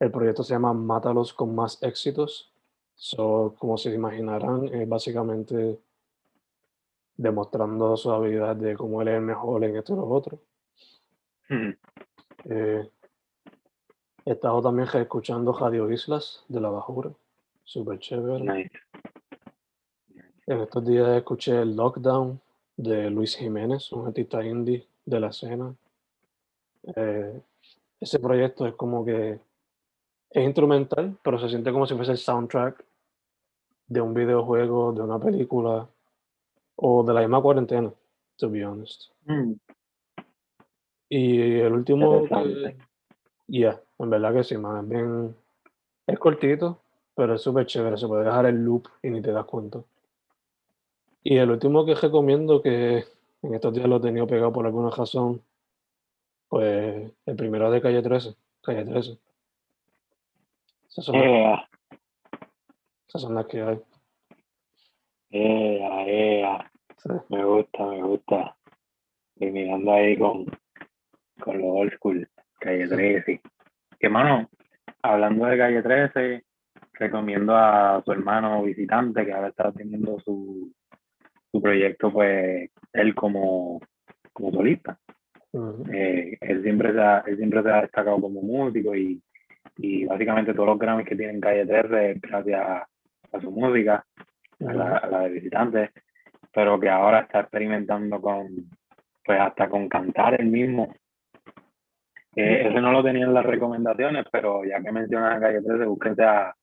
El 0.00 0.10
proyecto 0.10 0.42
se 0.42 0.54
llama 0.54 0.72
Mátalos 0.72 1.34
con 1.34 1.54
más 1.54 1.82
éxitos. 1.82 2.50
So, 2.94 3.54
como 3.58 3.76
se 3.76 3.92
imaginarán, 3.92 4.68
es 4.72 4.88
básicamente 4.88 5.78
demostrando 7.18 7.94
su 7.98 8.10
habilidad 8.10 8.56
de 8.56 8.74
cómo 8.74 9.02
él 9.02 9.08
es 9.08 9.14
el 9.16 9.20
mejor 9.20 9.64
en 9.64 9.76
esto 9.76 9.92
y 9.92 9.96
lo 9.96 10.08
otro. 10.08 10.38
Hmm. 11.50 11.72
Eh, 12.46 12.90
he 14.24 14.32
estado 14.32 14.62
también 14.62 14.88
escuchando 14.92 15.52
Radio 15.52 15.90
Islas 15.90 16.44
de 16.48 16.60
la 16.60 16.70
Bajura. 16.70 17.10
Súper 17.64 17.98
chévere. 17.98 18.70
En 20.46 20.60
estos 20.60 20.84
días 20.86 21.08
escuché 21.16 21.62
el 21.62 21.74
Lockdown 21.74 22.40
de 22.76 23.08
Luis 23.10 23.36
Jiménez, 23.36 23.90
un 23.92 24.06
artista 24.06 24.44
indie 24.44 24.86
de 25.06 25.20
la 25.20 25.28
escena. 25.28 25.74
Eh, 26.96 27.40
ese 28.00 28.18
proyecto 28.18 28.66
es 28.66 28.74
como 28.74 29.04
que 29.04 29.38
es 30.30 30.44
instrumental, 30.44 31.16
pero 31.22 31.38
se 31.38 31.48
siente 31.48 31.72
como 31.72 31.86
si 31.86 31.94
fuese 31.94 32.12
el 32.12 32.18
soundtrack 32.18 32.84
de 33.86 34.00
un 34.00 34.12
videojuego, 34.14 34.92
de 34.92 35.02
una 35.02 35.18
película. 35.18 35.88
o 36.76 37.04
de 37.04 37.14
la 37.14 37.20
misma 37.20 37.40
cuarentena, 37.40 37.92
to 38.36 38.50
be 38.50 38.66
honest. 38.66 39.04
Mm, 39.26 39.52
Y 41.08 41.60
el 41.60 41.72
último, 41.72 42.24
que- 42.24 42.76
yeah, 43.46 43.80
en 43.98 44.10
verdad 44.10 44.34
que 44.34 44.44
sí, 44.44 44.56
man, 44.56 44.84
es 44.84 44.88
bien, 44.88 45.36
es 46.06 46.18
cortito, 46.18 46.80
pero 47.14 47.34
es 47.34 47.42
súper 47.42 47.66
chévere, 47.66 47.96
se 47.96 48.06
puede 48.06 48.24
dejar 48.24 48.46
el 48.46 48.64
loop 48.64 48.88
y 49.02 49.10
ni 49.10 49.22
te 49.22 49.32
das 49.32 49.44
cuenta. 49.44 49.80
Y 51.22 51.38
el 51.38 51.50
último 51.50 51.86
que 51.86 51.94
recomiendo, 51.94 52.60
que 52.60 53.04
en 53.42 53.54
estos 53.54 53.72
días 53.72 53.88
lo 53.88 53.96
he 53.96 54.00
tenido 54.00 54.26
pegado 54.26 54.52
por 54.52 54.66
alguna 54.66 54.90
razón, 54.90 55.42
pues 56.48 57.10
el 57.26 57.36
primero 57.36 57.70
de 57.70 57.80
Calle 57.80 58.02
13, 58.02 58.34
Calle 58.62 58.84
13. 58.84 59.18
Esas 60.88 61.04
son, 61.04 61.16
las, 61.16 61.24
ea, 61.24 61.68
esas 63.08 63.22
son 63.22 63.34
las 63.34 63.46
que 63.46 63.62
hay. 63.62 63.80
ea, 65.30 66.06
ea. 66.06 66.72
sí. 66.98 67.08
Me 67.28 67.44
gusta, 67.44 67.86
me 67.86 68.02
gusta. 68.02 68.56
Y 69.36 69.46
mirando 69.46 69.92
ahí 69.92 70.16
con, 70.16 70.46
con 71.40 71.58
los 71.58 71.68
old 71.68 71.92
school, 71.94 72.28
calle 72.64 72.88
13. 72.88 73.40
Que 73.98 74.08
mano, 74.08 74.48
hablando 75.02 75.46
de 75.46 75.58
calle 75.58 75.82
13, 75.82 76.44
recomiendo 76.94 77.56
a 77.56 78.02
su 78.04 78.12
hermano 78.12 78.62
visitante 78.62 79.24
que 79.24 79.32
ahora 79.32 79.48
está 79.48 79.70
teniendo 79.72 80.18
su, 80.20 80.72
su 81.52 81.62
proyecto, 81.62 82.12
pues 82.12 82.70
él 82.92 83.14
como, 83.14 83.80
como 84.32 84.52
solista. 84.52 84.98
Eh, 85.92 86.36
él, 86.40 86.62
siempre 86.62 86.92
se 86.92 87.00
ha, 87.00 87.22
él 87.26 87.36
siempre 87.36 87.62
se 87.62 87.70
ha 87.70 87.82
destacado 87.82 88.20
como 88.20 88.42
músico 88.42 88.94
y, 88.96 89.22
y 89.76 90.04
básicamente 90.04 90.52
todos 90.52 90.70
los 90.70 90.78
Grammys 90.78 91.06
que 91.06 91.14
tiene 91.14 91.34
en 91.34 91.40
calle 91.40 91.64
13 91.64 92.10
es 92.10 92.20
gracias 92.20 92.60
a, 92.60 92.88
a 93.32 93.40
su 93.40 93.50
música, 93.52 94.04
a 94.66 94.72
la, 94.72 94.96
a 94.96 95.06
la 95.06 95.20
de 95.20 95.28
visitantes, 95.30 95.90
pero 96.52 96.80
que 96.80 96.88
ahora 96.88 97.20
está 97.20 97.40
experimentando 97.40 98.20
con, 98.20 98.48
pues 99.24 99.40
hasta 99.40 99.68
con 99.68 99.88
cantar 99.88 100.40
él 100.40 100.46
mismo. 100.46 100.92
Eh, 102.36 102.68
ese 102.68 102.80
no 102.80 102.92
lo 102.92 103.02
tenía 103.02 103.24
en 103.24 103.34
las 103.34 103.44
recomendaciones, 103.46 104.24
pero 104.30 104.64
ya 104.64 104.82
que 104.82 104.92
mencionas 104.92 105.36
a 105.36 105.40
Calle 105.40 105.62
13, 105.62 105.84
búsquete 105.84 106.24
a, 106.24 106.54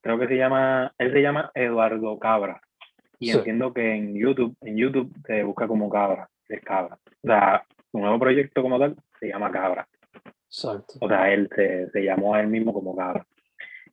creo 0.00 0.18
que 0.18 0.28
se 0.28 0.36
llama, 0.36 0.92
él 0.98 1.12
se 1.12 1.22
llama 1.22 1.50
Eduardo 1.54 2.18
Cabra. 2.18 2.60
Y 3.18 3.30
Sí. 3.30 3.38
entiendo 3.38 3.72
que 3.72 3.94
en 3.94 4.14
YouTube, 4.14 4.56
en 4.62 4.76
YouTube 4.76 5.12
se 5.26 5.42
busca 5.44 5.66
como 5.68 5.88
Cabra, 5.88 6.28
es 6.48 6.60
Cabra. 6.62 6.98
O 7.22 7.26
sea, 7.26 7.64
su 7.90 7.98
nuevo 7.98 8.18
proyecto 8.18 8.62
como 8.62 8.78
tal 8.78 8.96
se 9.20 9.28
llama 9.28 9.50
Cabra. 9.50 9.86
Exacto. 10.46 10.94
O 11.00 11.08
sea, 11.08 11.32
él 11.32 11.48
se, 11.54 11.88
se 11.90 12.02
llamó 12.04 12.34
a 12.34 12.40
él 12.40 12.48
mismo 12.48 12.72
como 12.72 12.94
Cabra. 12.96 13.24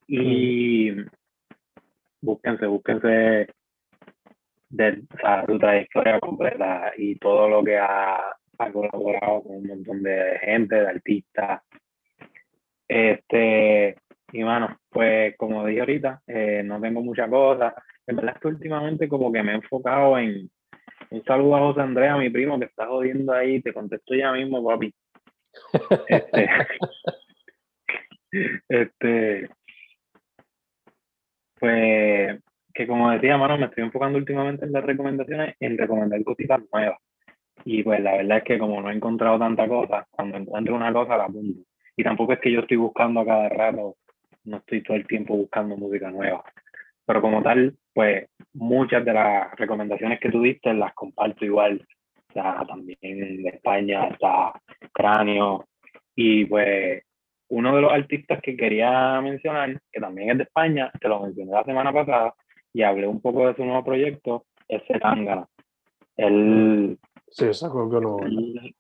Y 0.08 0.92
búsquense, 2.22 2.66
búsquense 2.66 3.48
de 4.70 5.04
o 5.14 5.18
sea, 5.18 5.46
su 5.46 5.58
trayectoria 5.58 6.20
completa 6.20 6.92
y 6.98 7.16
todo 7.18 7.48
lo 7.50 7.64
que 7.64 7.78
ha, 7.78 8.36
ha 8.60 8.72
colaborado 8.72 9.44
con 9.44 9.56
un 9.56 9.68
montón 9.68 10.04
de 10.04 10.38
gente, 10.42 10.76
de 10.76 10.88
artistas. 10.88 11.62
Este, 12.88 13.96
y 14.32 14.44
bueno, 14.44 14.78
pues 14.90 15.36
como 15.38 15.66
dije 15.66 15.80
ahorita, 15.80 16.22
eh, 16.28 16.62
no 16.64 16.80
tengo 16.80 17.02
muchas 17.02 17.30
cosas. 17.30 17.74
En 18.06 18.16
verdad 18.16 18.34
es 18.36 18.42
que 18.42 18.48
últimamente 18.48 19.08
como 19.08 19.32
que 19.32 19.44
me 19.44 19.54
he 19.54 19.56
enfocado 19.56 20.18
en 20.18 20.50
un 21.12 21.24
saludo 21.24 21.56
a 21.56 21.60
José 21.60 21.82
Andrea, 21.82 22.18
mi 22.18 22.30
primo, 22.30 22.60
que 22.60 22.66
está 22.66 22.88
jodiendo 22.88 23.34
ahí, 23.34 23.62
te 23.62 23.74
contesto 23.74 24.14
ya 24.16 24.32
mismo, 24.34 24.64
papi. 24.64 24.94
Este, 26.08 26.50
este, 28.70 29.50
pues 31.60 32.40
que 32.74 32.88
como 32.88 33.12
decía, 33.12 33.38
mano, 33.38 33.58
me 33.58 33.66
estoy 33.66 33.84
enfocando 33.84 34.18
últimamente 34.18 34.66
en 34.66 34.72
las 34.72 34.84
recomendaciones, 34.84 35.56
en 35.60 35.78
recomendar 35.78 36.24
cositas 36.24 36.62
nuevas. 36.72 37.00
Y 37.66 37.84
pues 37.84 38.00
la 38.02 38.18
verdad 38.18 38.38
es 38.40 38.44
que 38.44 38.58
como 38.58 38.82
no 38.82 38.90
he 38.90 38.94
encontrado 38.94 39.38
tanta 39.40 39.68
cosa, 39.68 40.08
cuando 40.12 40.38
encuentro 40.38 40.76
una 40.76 40.94
cosa 40.94 41.18
la 41.18 41.26
apunto. 41.26 41.62
Y 41.96 42.04
tampoco 42.04 42.34
es 42.34 42.40
que 42.40 42.52
yo 42.52 42.62
estoy 42.62 42.78
buscando 42.78 43.20
a 43.20 43.26
cada 43.26 43.50
rato, 43.50 43.98
no 44.46 44.58
estoy 44.58 44.82
todo 44.84 44.96
el 44.96 45.06
tiempo 45.06 45.36
buscando 45.36 45.76
música 45.76 46.10
nueva. 46.10 46.44
Pero 47.06 47.22
como 47.22 47.42
tal, 47.42 47.76
pues 47.94 48.30
muchas 48.54 49.04
de 49.04 49.14
las 49.14 49.56
recomendaciones 49.56 50.20
que 50.20 50.30
tú 50.30 50.42
diste 50.42 50.74
las 50.74 50.94
comparto 50.94 51.44
igual. 51.44 51.86
O 52.30 52.34
sea, 52.34 52.64
también 52.68 52.98
de 53.02 53.50
España 53.50 54.08
está 54.08 54.54
Cráneo. 54.94 55.66
Y 56.16 56.46
pues 56.46 57.04
uno 57.50 57.76
de 57.76 57.82
los 57.82 57.92
artistas 57.92 58.40
que 58.42 58.56
quería 58.56 59.20
mencionar, 59.22 59.80
que 59.92 60.00
también 60.00 60.32
es 60.32 60.38
de 60.38 60.44
España, 60.44 60.92
te 61.02 61.08
lo 61.08 61.22
mencioné 61.22 61.52
la 61.52 61.64
semana 61.64 61.92
pasada 61.92 62.34
y 62.74 62.84
hablé 62.84 63.08
un 63.08 63.22
poco 63.22 63.48
de 63.48 63.56
su 63.56 63.66
nuevo 63.66 63.84
proyecto, 63.84 64.46
es 64.68 64.84
Zetangana. 64.88 65.48
Él, 66.16 66.98
Sí, 67.32 67.46
nuevo. 68.02 68.18
¿verdad? 68.18 68.64
él- 68.66 68.76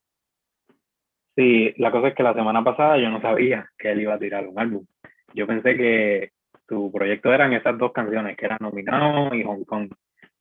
Sí, 1.36 1.74
la 1.78 1.90
cosa 1.92 2.10
es 2.10 2.16
que 2.16 2.24
la 2.24 2.34
semana 2.34 2.64
pasada 2.64 2.98
yo 2.98 3.10
no 3.10 3.22
sabía 3.22 3.70
que 3.78 3.92
él 3.92 4.02
iba 4.02 4.14
a 4.14 4.20
tirar 4.20 4.46
un 4.46 4.60
álbum. 4.60 4.86
Yo 5.34 5.48
pensé 5.48 5.78
que 5.78 6.32
su 6.68 6.92
proyecto 6.92 7.34
eran 7.34 7.54
esas 7.54 7.78
dos 7.78 7.94
canciones, 7.94 8.36
que 8.36 8.46
eran 8.46 8.58
Nominado 8.60 9.34
y 9.34 9.44
Hong 9.44 9.64
Kong. 9.64 9.90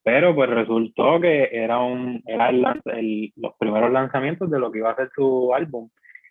Pero 0.03 0.35
pues 0.35 0.51
resultó 0.51 1.21
que 1.21 1.51
era 1.53 1.79
un 1.79 2.23
era 2.27 2.49
el 2.49 3.33
los 3.37 3.55
primeros 3.59 3.93
lanzamientos 3.93 4.51
de 4.51 4.59
lo 4.59 4.73
que 4.73 4.79
iba 4.79 4.91
a 4.91 4.97
ser 4.97 5.11
su 5.15 5.55
álbum. 5.55 5.89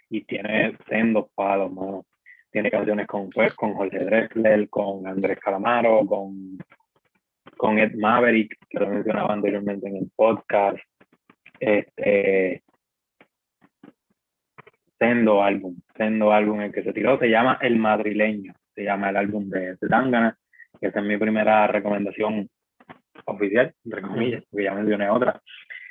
Y 0.09 0.25
tiene 0.25 0.77
sendos 0.89 1.27
palos, 1.33 1.71
mano. 1.71 2.05
Tiene 2.51 2.69
canciones 2.71 3.07
con, 3.07 3.29
con 3.55 3.73
Jorge 3.73 3.99
Drexler, 4.03 4.69
con 4.69 5.05
Andrés 5.05 5.39
Calamaro, 5.39 6.05
con, 6.05 6.57
con 7.55 7.77
Ed 7.77 7.93
Maverick, 7.95 8.57
que 8.69 8.79
lo 8.79 8.87
mencionaba 8.89 9.33
anteriormente 9.33 9.87
en 9.87 9.97
el 9.97 10.11
podcast. 10.15 10.79
Este, 11.59 12.63
sendo 14.99 15.43
álbum, 15.43 15.77
sendo 15.95 16.31
álbum 16.31 16.61
el 16.61 16.71
que 16.71 16.83
se 16.83 16.93
tiró, 16.93 17.19
se 17.19 17.29
llama 17.29 17.57
El 17.61 17.77
Madrileño, 17.77 18.53
se 18.73 18.83
llama 18.83 19.09
el 19.09 19.17
álbum 19.17 19.49
de 19.49 19.77
Zetangana, 19.77 20.37
que 20.79 20.87
esa 20.87 20.99
es 20.99 21.05
mi 21.05 21.17
primera 21.17 21.67
recomendación 21.67 22.49
oficial, 23.25 23.73
entre 23.85 24.01
comillas, 24.01 24.43
porque 24.49 24.65
ya 24.65 24.73
mencioné 24.73 25.09
otra. 25.09 25.41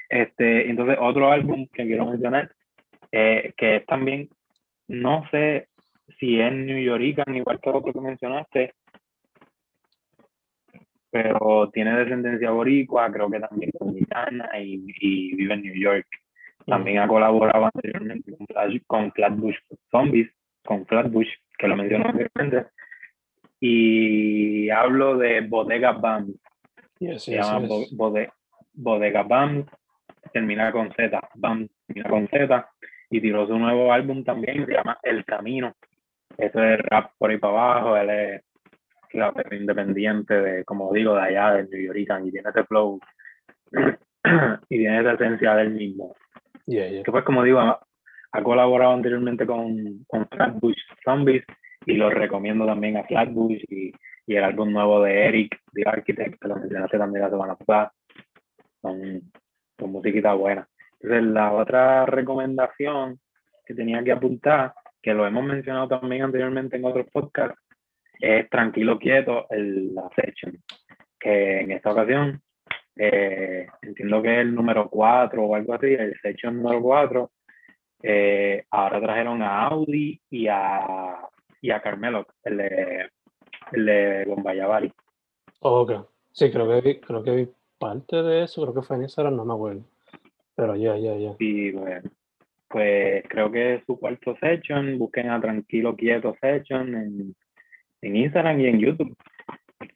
Este, 0.09 0.70
entonces, 0.70 0.96
otro 1.00 1.31
álbum 1.31 1.66
que 1.72 1.85
quiero 1.85 2.07
mencionar, 2.07 2.50
eh, 3.12 3.52
que 3.57 3.76
es 3.76 3.87
también, 3.87 4.29
no 4.88 5.24
sé 5.31 5.68
si 6.18 6.40
es 6.40 6.52
New 6.52 6.79
Yorican, 6.79 7.35
igual 7.35 7.61
que 7.61 7.70
otro 7.70 7.92
que 7.92 8.00
mencionaste, 8.00 8.74
pero 11.22 11.70
tiene 11.72 11.96
descendencia 11.98 12.50
boricua, 12.50 13.11
creo 13.12 13.31
que 13.31 13.40
también 13.40 13.70
dominicana 13.79 14.48
y, 14.61 14.85
y 15.00 15.35
vive 15.35 15.55
en 15.55 15.62
New 15.62 15.74
York. 15.74 16.07
También 16.66 16.98
ha 16.98 17.07
colaborado 17.09 17.66
anteriormente 17.66 18.33
con, 18.37 18.46
Flash- 18.48 18.83
con 18.87 19.12
Flatbush 19.12 19.57
Zombies, 19.90 20.31
con 20.64 20.85
Flatbush, 20.87 21.29
que 21.59 21.68
lo 21.68 21.76
mencioné 21.76 22.05
anteriormente. 22.07 22.66
Y 23.61 24.68
hablo 24.70 25.16
de 25.16 25.40
Bodega 25.42 25.92
Band, 25.92 26.35
Yes, 26.98 27.24
se 27.24 27.33
yes, 27.33 27.46
llama 27.46 27.61
yes. 27.66 27.68
Bo- 27.96 28.11
Bode- 28.11 28.31
Bodega 28.74 29.22
Band, 29.22 29.68
termina 30.33 30.72
con 30.72 30.92
Z, 30.92 31.20
Band 31.35 31.68
termina 31.87 32.09
con 32.11 32.26
Z, 32.29 32.68
y 33.11 33.20
tiró 33.20 33.46
su 33.46 33.57
nuevo 33.59 33.92
álbum 33.92 34.24
también, 34.24 34.66
se 34.66 34.72
llama 34.72 34.98
El 35.02 35.24
Camino. 35.24 35.72
Eso 36.37 36.62
es 36.62 36.79
rap 36.81 37.12
por 37.16 37.31
ahí 37.31 37.38
para 37.38 37.52
abajo, 37.52 37.96
él 37.96 38.11
es 38.11 38.42
independiente 39.52 40.35
de, 40.35 40.64
como 40.64 40.92
digo, 40.92 41.14
de 41.14 41.22
allá, 41.22 41.52
de 41.52 41.68
New 41.68 41.81
York, 41.81 42.22
y 42.24 42.31
tiene 42.31 42.50
ese 42.50 42.64
flow, 42.64 43.00
y 44.68 44.79
tiene 44.79 45.00
esa 45.00 45.12
esencia 45.12 45.55
del 45.57 45.70
mismo. 45.70 46.14
Yeah, 46.66 46.88
yeah. 46.88 47.02
Que 47.02 47.11
pues, 47.11 47.24
como 47.24 47.42
digo, 47.42 47.61
ha, 47.61 47.81
ha 48.33 48.42
colaborado 48.42 48.92
anteriormente 48.92 49.46
con, 49.46 50.05
con 50.07 50.29
Flatbush 50.29 50.79
Zombies, 51.05 51.44
y 51.85 51.94
lo 51.94 52.11
recomiendo 52.11 52.66
también 52.66 52.96
a 52.96 53.05
Flatbush, 53.05 53.62
y, 53.68 53.92
y 54.26 54.35
el 54.35 54.44
álbum 54.44 54.72
nuevo 54.72 55.02
de 55.02 55.26
Eric, 55.26 55.61
The 55.72 55.88
Architect, 55.88 56.40
que 56.40 56.48
lo 56.48 56.57
mencionaste 56.57 56.98
también 56.98 57.24
la 57.24 57.31
semana 57.31 57.55
pasada, 57.55 57.92
son, 58.83 59.22
son 59.79 59.92
musiquita 59.92 60.35
buena. 60.35 60.68
Entonces, 61.00 61.33
la 61.33 61.52
otra 61.52 62.07
recomendación 62.07 63.20
que 63.64 63.74
tenía 63.74 64.02
que 64.02 64.12
apuntar, 64.12 64.74
que 65.02 65.14
lo 65.14 65.26
hemos 65.26 65.44
mencionado 65.44 65.88
también 65.88 66.22
anteriormente 66.22 66.76
en 66.76 66.85
otros 66.85 67.07
podcasts, 67.12 67.59
es 68.20 68.48
Tranquilo 68.50 68.98
Quieto, 68.98 69.46
el, 69.50 69.94
la 69.94 70.09
section, 70.14 70.59
que 71.18 71.61
en 71.61 71.72
esta 71.72 71.92
ocasión 71.92 72.42
eh, 72.96 73.66
entiendo 73.83 74.22
que 74.22 74.33
es 74.33 74.38
el 74.38 74.55
número 74.55 74.88
4 74.88 75.42
o 75.42 75.55
algo 75.55 75.74
así, 75.74 75.87
el 75.87 76.18
section 76.20 76.62
número 76.62 76.81
4. 76.81 77.31
eh, 78.02 78.64
ahora 78.70 79.00
trajeron 79.00 79.42
a 79.42 79.66
Audi 79.66 80.20
y 80.31 80.46
a, 80.48 81.18
y 81.61 81.70
a 81.70 81.81
Carmelo, 81.83 82.26
el 82.44 82.57
de, 82.57 83.11
el 83.72 83.87
de 83.87 84.24
Bombayavari. 84.26 84.92
Oh, 85.61 85.81
ok. 85.83 86.09
Sí, 86.33 86.50
creo 86.50 86.68
que 86.68 86.81
vi, 86.81 87.00
creo 87.00 87.22
que 87.22 87.35
vi 87.35 87.48
parte 87.79 88.22
de 88.22 88.44
eso, 88.44 88.62
creo 88.62 88.74
que 88.74 88.83
fue 88.83 88.96
en 88.96 89.02
Instagram, 89.02 89.37
no 89.37 89.44
me 89.44 89.55
acuerdo. 89.55 89.85
Pero 90.55 90.74
ya, 90.76 90.96
ya, 90.96 91.16
ya. 91.16 91.35
Y 91.38 91.72
pues, 91.72 92.02
pues 92.68 93.24
creo 93.29 93.50
que 93.50 93.74
es 93.74 93.85
su 93.87 93.98
cuarto 93.98 94.37
session. 94.40 94.98
Busquen 94.98 95.31
a 95.31 95.40
Tranquilo 95.40 95.94
Quieto 95.94 96.35
Session 96.40 96.94
en, 96.94 97.37
en 98.02 98.16
Instagram 98.16 98.61
y 98.61 98.66
en 98.66 98.78
YouTube. 98.80 99.16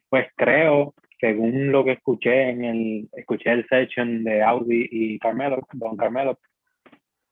Pues 0.09 0.27
creo 0.35 0.93
según 1.21 1.71
lo 1.71 1.85
que 1.85 1.91
escuché 1.91 2.49
en 2.49 2.65
el, 2.65 3.09
escuché 3.13 3.51
el 3.51 3.67
session 3.67 4.23
de 4.23 4.41
Audi 4.41 4.87
y 4.91 5.19
Carmelo, 5.19 5.59
Don 5.73 5.95
Carmelo, 5.95 6.39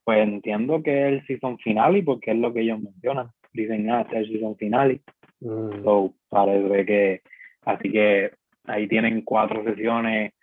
pues 0.03 0.19
entiendo 0.19 0.81
que 0.83 0.91
es 1.07 1.13
el 1.13 1.27
season 1.27 1.57
finale 1.57 2.03
porque 2.03 2.31
es 2.31 2.37
lo 2.37 2.53
que 2.53 2.61
ellos 2.61 2.79
mencionan. 2.79 3.29
Dicen, 3.51 3.89
ah, 3.89 4.01
este 4.01 4.19
es 4.19 4.27
el 4.27 4.33
season 4.33 4.55
finale. 4.57 5.01
Mm, 5.39 5.83
So, 5.83 6.13
parece 6.29 6.85
que, 6.85 7.21
así 7.65 7.91
que 7.91 8.31
ahí 8.65 8.87
tienen 8.87 9.21
cuatro 9.23 9.63
sesiones 9.63 10.33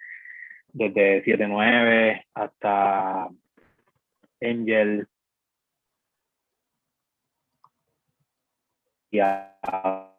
desde 0.73 1.23
7-9 1.25 2.25
hasta 2.35 3.29
Angel 4.41 5.07
y 9.13 9.21
a- 9.21 10.16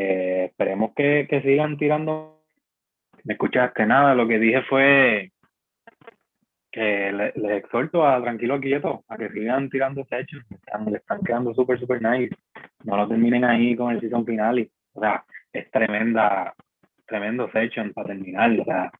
eh, 0.00 0.44
esperemos 0.44 0.92
que, 0.94 1.26
que 1.28 1.42
sigan 1.42 1.76
tirando. 1.76 2.40
¿Me 3.24 3.32
escuchaste? 3.34 3.84
Nada, 3.84 4.14
lo 4.14 4.28
que 4.28 4.38
dije 4.38 4.62
fue 4.62 5.32
que 6.70 7.10
le- 7.10 7.32
les 7.34 7.64
exhorto 7.64 8.06
a 8.06 8.22
tranquilo 8.22 8.60
quieto, 8.60 9.02
a 9.08 9.16
que 9.16 9.28
sigan 9.30 9.68
tirando 9.68 10.06
hechos, 10.08 10.44
le 10.86 10.98
están 10.98 11.20
quedando 11.22 11.52
súper, 11.52 11.80
súper 11.80 12.00
nice. 12.00 12.32
No 12.84 12.96
lo 12.96 13.08
terminen 13.08 13.44
ahí 13.44 13.74
con 13.74 13.92
el 13.92 14.00
season 14.00 14.24
final. 14.24 14.70
O 14.92 15.00
sea, 15.00 15.24
es 15.52 15.68
tremenda, 15.72 16.54
tremendo 17.04 17.50
session 17.50 17.92
para 17.92 18.08
terminar. 18.08 18.52
O 18.60 18.64
sea, 18.64 18.92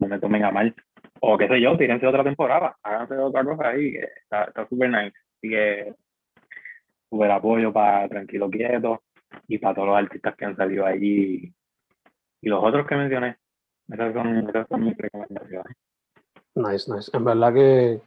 no 0.00 0.08
me 0.08 0.18
tomen 0.18 0.44
a 0.44 0.50
mal. 0.50 0.74
O 1.20 1.38
qué 1.38 1.48
sé 1.48 1.62
yo, 1.62 1.78
tírense 1.78 2.06
otra 2.06 2.24
temporada, 2.24 2.76
háganse 2.82 3.14
otra 3.14 3.42
cosa 3.42 3.68
ahí, 3.68 3.94
está 3.96 4.66
súper 4.68 4.90
nice. 4.90 5.16
Así 5.38 5.48
que, 5.48 5.94
súper 7.08 7.30
apoyo 7.30 7.72
para 7.72 8.06
Tranquilo 8.08 8.50
Quieto 8.50 9.02
y 9.48 9.58
para 9.58 9.74
todos 9.74 9.88
los 9.88 9.96
artistas 9.96 10.36
que 10.36 10.44
han 10.44 10.56
salido 10.56 10.86
allí. 10.86 11.52
Y 12.40 12.48
los 12.48 12.62
otros 12.62 12.86
que 12.86 12.96
mencioné. 12.96 13.36
Esas 13.88 14.14
son, 14.14 14.48
esas 14.48 14.68
son 14.68 14.84
mis 14.84 14.96
recomendaciones. 14.96 15.76
nice, 16.54 16.92
nice. 16.92 17.10
En 17.16 17.24
verdad 17.24 17.52
que 17.52 18.00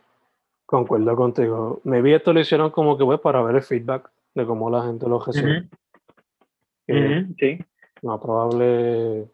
concuerdo 0.65 1.15
contigo. 1.15 1.81
Maybe 1.83 2.15
esto 2.15 2.33
lo 2.33 2.39
hicieron 2.39 2.71
como 2.71 2.97
que 2.97 3.05
pues 3.05 3.19
para 3.19 3.41
ver 3.41 3.55
el 3.55 3.61
feedback 3.61 4.09
de 4.33 4.45
cómo 4.45 4.69
la 4.69 4.85
gente 4.85 5.07
lo 5.07 5.19
recibe. 5.19 5.69
Ujú, 6.87 7.33
sí. 7.39 7.57
más 8.03 8.21
probable 8.21 9.27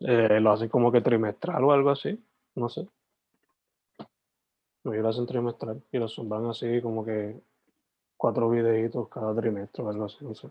eh, 0.00 0.40
lo 0.40 0.52
hacen 0.52 0.68
como 0.68 0.92
que 0.92 1.00
trimestral 1.00 1.64
o 1.64 1.72
algo 1.72 1.90
así. 1.90 2.22
No 2.54 2.68
sé. 2.68 2.86
Maybe 4.84 5.02
lo 5.02 5.08
hacen 5.08 5.26
trimestral 5.26 5.82
y 5.90 5.98
lo 5.98 6.08
suban 6.08 6.46
así 6.46 6.80
como 6.80 7.04
que 7.04 7.40
cuatro 8.16 8.48
videitos 8.50 9.08
cada 9.08 9.34
trimestre 9.34 9.82
o 9.82 9.90
algo 9.90 10.04
así. 10.04 10.24
No 10.24 10.34
sé. 10.34 10.48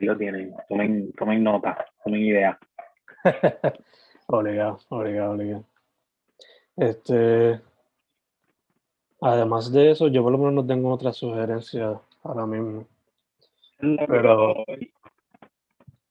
Lo 0.00 0.16
tienen. 0.16 0.54
Tomen, 0.68 1.12
tomen 1.12 1.42
nota, 1.44 1.84
tomen 2.04 2.20
idea. 2.20 2.58
Obligado, 4.26 4.78
obligado, 4.90 5.32
obligado. 5.32 5.64
Este, 6.76 7.60
además 9.20 9.72
de 9.72 9.90
eso, 9.90 10.06
yo 10.08 10.22
por 10.22 10.30
lo 10.32 10.38
menos 10.38 10.54
no 10.54 10.66
tengo 10.66 10.90
otra 10.92 11.12
sugerencia 11.12 12.00
ahora 12.22 12.46
mismo. 12.46 12.86
Pero- 14.06 14.64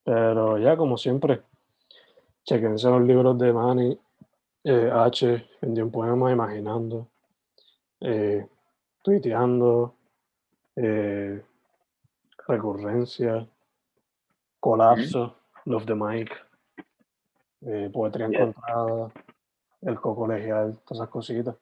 Pero 0.04 0.58
ya, 0.58 0.76
como 0.76 0.98
siempre, 0.98 1.42
chequense 2.44 2.90
los 2.90 3.02
libros 3.04 3.38
de 3.38 3.54
Manny, 3.54 3.98
eh, 4.66 4.90
H, 4.92 5.48
vendió 5.62 5.86
un 5.86 5.92
poema 5.92 6.32
imaginando, 6.32 7.08
eh, 8.02 8.46
tuiteando, 9.04 9.94
eh, 10.76 11.42
recurrencia, 12.48 13.48
colapso, 14.60 15.38
Love 15.66 15.86
the 15.86 15.96
Mic, 15.96 16.32
eh, 17.62 17.90
poetría 17.92 18.28
Yes. 18.28 18.40
encontrada, 18.40 19.12
el 19.82 19.96
colegial, 20.00 20.80
todas 20.86 21.02
esas 21.02 21.10
cositas. 21.10 21.56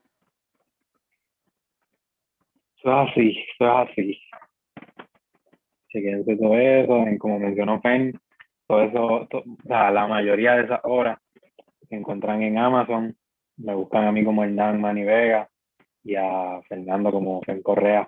Eso 2.77 2.91
es 3.03 3.09
así, 3.11 3.29
eso 3.59 3.65
es 3.83 3.89
así. 3.89 4.19
Chequense 5.89 6.35
todo 6.35 6.55
eso, 6.57 6.97
en 7.07 7.17
como 7.17 7.39
mencionó 7.39 7.81
Fen, 7.81 8.19
todo 8.67 8.81
eso, 8.83 9.27
to- 9.29 9.39
o 9.39 9.67
sea, 9.67 9.89
la 9.91 10.07
mayoría 10.07 10.55
de 10.55 10.63
esas 10.65 10.81
obras 10.83 11.17
se 11.87 11.95
encuentran 11.95 12.41
en 12.43 12.57
Amazon. 12.57 13.15
Me 13.57 13.73
buscan 13.73 14.05
a 14.05 14.11
mí 14.11 14.23
como 14.23 14.43
Hernán 14.43 14.79
Mani 14.79 15.03
Vega 15.03 15.49
y 16.03 16.15
a 16.15 16.61
Fernando 16.67 17.11
como 17.11 17.41
Fen 17.41 17.63
Correa. 17.63 18.07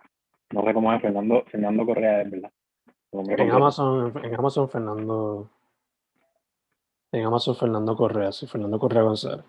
No 0.51 0.63
sé 0.65 0.73
cómo 0.73 0.93
es 0.93 1.01
Fernando, 1.01 1.43
Fernando 1.49 1.85
Correa, 1.85 2.21
es 2.21 2.29
verdad. 2.31 2.51
En. 3.11 3.51
Amazon, 3.51 4.13
en 4.23 4.35
Amazon 4.35 4.69
Fernando, 4.69 5.49
en 7.11 7.25
Amazon 7.25 7.55
Fernando 7.55 7.95
Correa, 7.95 8.31
sí, 8.31 8.45
Fernando 8.45 8.77
Correa 8.77 9.01
González. 9.01 9.45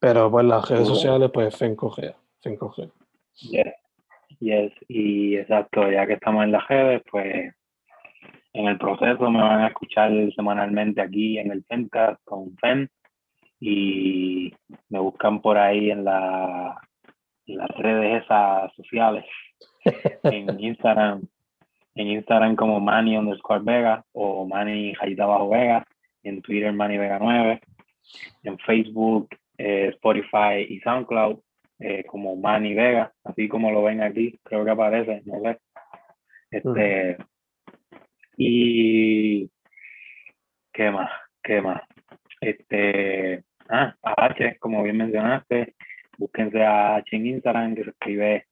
Pero 0.00 0.30
pues 0.30 0.44
las 0.44 0.68
redes 0.68 0.88
sociales, 0.88 1.30
pues 1.32 1.56
Fen 1.56 1.76
Correa, 1.76 2.14
Fen 2.40 2.56
Correa. 2.56 2.88
Yes, 3.36 3.74
yes, 4.40 4.72
y 4.88 5.36
exacto, 5.36 5.90
ya 5.90 6.06
que 6.06 6.14
estamos 6.14 6.44
en 6.44 6.52
las 6.52 6.66
redes, 6.68 7.02
pues 7.10 7.54
en 8.52 8.66
el 8.66 8.78
proceso 8.78 9.30
me 9.30 9.40
van 9.40 9.62
a 9.62 9.68
escuchar 9.68 10.10
semanalmente 10.34 11.00
aquí 11.00 11.38
en 11.38 11.50
el 11.50 11.64
Fencast 11.64 12.22
con 12.24 12.56
Fen 12.56 12.88
y 13.60 14.52
me 14.88 14.98
buscan 14.98 15.40
por 15.40 15.56
ahí 15.56 15.90
en, 15.90 16.04
la, 16.04 16.80
en 17.46 17.56
las 17.58 17.70
redes 17.70 18.24
esas 18.24 18.72
sociales, 18.74 19.24
en 20.24 20.60
Instagram, 20.60 21.22
en 21.94 22.08
Instagram 22.08 22.56
como 22.56 22.80
Manny 22.80 23.16
underscore 23.16 23.62
Vega 23.64 24.04
o 24.12 24.46
Manny 24.46 24.94
Jayita 24.94 25.26
Bajo 25.26 25.50
Vega, 25.50 25.86
en 26.22 26.42
Twitter 26.42 26.72
Manny 26.72 26.98
Vega 26.98 27.18
9, 27.20 27.60
en 28.42 28.58
Facebook, 28.58 29.28
eh, 29.58 29.88
Spotify 29.94 30.66
y 30.68 30.80
SoundCloud 30.80 31.38
eh, 31.78 32.04
como 32.04 32.36
Manny 32.36 32.74
Vega, 32.74 33.12
así 33.24 33.48
como 33.48 33.70
lo 33.70 33.82
ven 33.82 34.02
aquí, 34.02 34.38
creo 34.42 34.64
que 34.64 34.70
aparece, 34.70 35.22
no 35.26 35.40
sé. 35.42 35.58
Este, 36.50 37.16
y 38.36 39.50
qué 40.72 40.90
más, 40.90 41.10
qué 41.42 41.60
más. 41.60 41.82
Este, 42.40 43.44
ah, 43.68 43.94
H, 44.02 44.56
como 44.58 44.82
bien 44.82 44.96
mencionaste, 44.96 45.74
búsquense 46.18 46.62
a 46.62 46.96
H 46.96 47.16
en 47.16 47.26
Instagram, 47.26 47.74
que 47.74 47.84
se 47.84 47.90
escribe 47.90 48.46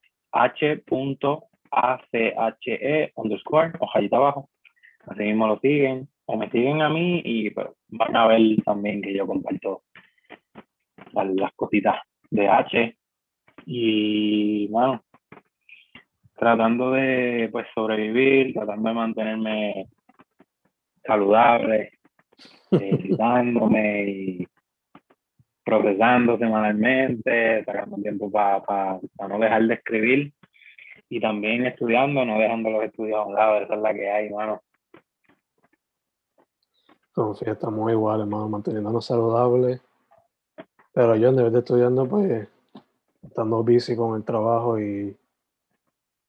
h.ache 1.72 3.12
underscore 3.16 3.72
o 3.80 3.88
rayita 3.92 4.16
abajo. 4.16 4.48
Así 5.06 5.24
mismo 5.24 5.48
lo 5.48 5.58
siguen, 5.58 6.08
o 6.26 6.36
me 6.36 6.50
siguen 6.50 6.82
a 6.82 6.88
mí 6.88 7.22
y 7.24 7.50
pues, 7.50 7.68
van 7.88 8.14
a 8.14 8.26
ver 8.28 8.40
también 8.64 9.02
que 9.02 9.14
yo 9.14 9.26
comparto 9.26 9.82
las 11.12 11.26
las 11.34 11.52
cositas 11.54 11.96
de 12.30 12.48
H. 12.48 12.96
Y 13.66 14.68
bueno, 14.68 15.02
tratando 16.36 16.92
de 16.92 17.48
pues 17.50 17.66
sobrevivir, 17.74 18.54
tratando 18.54 18.88
de 18.88 18.94
mantenerme 18.94 19.86
saludable, 21.04 21.92
eh, 22.72 22.98
citándome 23.02 24.04
y 24.04 24.46
procesando 25.64 26.38
semanalmente, 26.38 27.64
sacando 27.64 27.96
tiempo 27.96 28.30
para 28.30 29.00
no 29.28 29.38
dejar 29.38 29.66
de 29.66 29.74
escribir 29.74 30.32
y 31.12 31.20
también 31.20 31.66
estudiando, 31.66 32.24
no 32.24 32.38
dejando 32.38 32.70
los 32.70 32.84
estudios 32.84 33.18
a 33.18 33.26
un 33.26 33.34
lado, 33.34 33.58
esa 33.58 33.74
es 33.74 33.82
la 33.82 33.92
que 33.92 34.10
hay, 34.10 34.30
mano. 34.30 34.62
Confía, 37.12 37.52
estamos 37.52 37.92
igual, 37.92 38.22
hermano, 38.22 38.48
manteniéndonos 38.48 39.04
saludables. 39.04 39.82
Pero 40.94 41.14
yo 41.16 41.28
en 41.28 41.36
vez 41.36 41.52
de 41.52 41.58
estudiando, 41.58 42.08
pues, 42.08 42.48
estando 43.22 43.62
busy 43.62 43.94
con 43.94 44.16
el 44.16 44.24
trabajo 44.24 44.80
y 44.80 45.14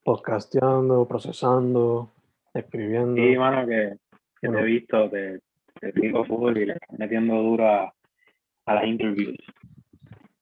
podcasteando, 0.04 1.08
procesando, 1.08 2.12
escribiendo. 2.54 3.15
Sí, 3.15 3.38
mano, 3.38 3.65
que, 3.65 3.96
que 4.41 4.49
te 4.49 4.60
he 4.60 4.64
visto, 4.64 5.10
te, 5.10 5.39
te 5.80 5.93
sigo 5.93 6.26
full 6.26 6.58
y 6.58 6.66
le 6.66 6.74
estás 6.74 6.99
metiendo 6.99 7.36
duro 7.36 7.70
a, 7.70 7.93
a 8.66 8.74
las 8.76 8.86
interviews. 8.86 9.38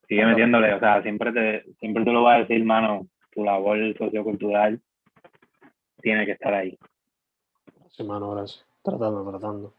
Sigue 0.08 0.26
metiéndole, 0.26 0.74
o 0.74 0.80
sea, 0.80 1.00
siempre 1.00 1.30
te, 1.32 1.62
siempre 1.78 2.04
te 2.04 2.10
lo 2.10 2.24
va 2.24 2.34
a 2.34 2.38
decir, 2.40 2.64
mano, 2.64 3.06
tu 3.32 3.44
labor 3.44 3.78
sociocultural 3.96 4.80
tiene 6.00 6.26
que 6.26 6.32
estar 6.32 6.52
ahí. 6.54 6.78
Sí, 7.90 8.04
mano, 8.04 8.30
gracias. 8.30 8.64
Tratando, 8.82 9.28
tratando. 9.30 9.72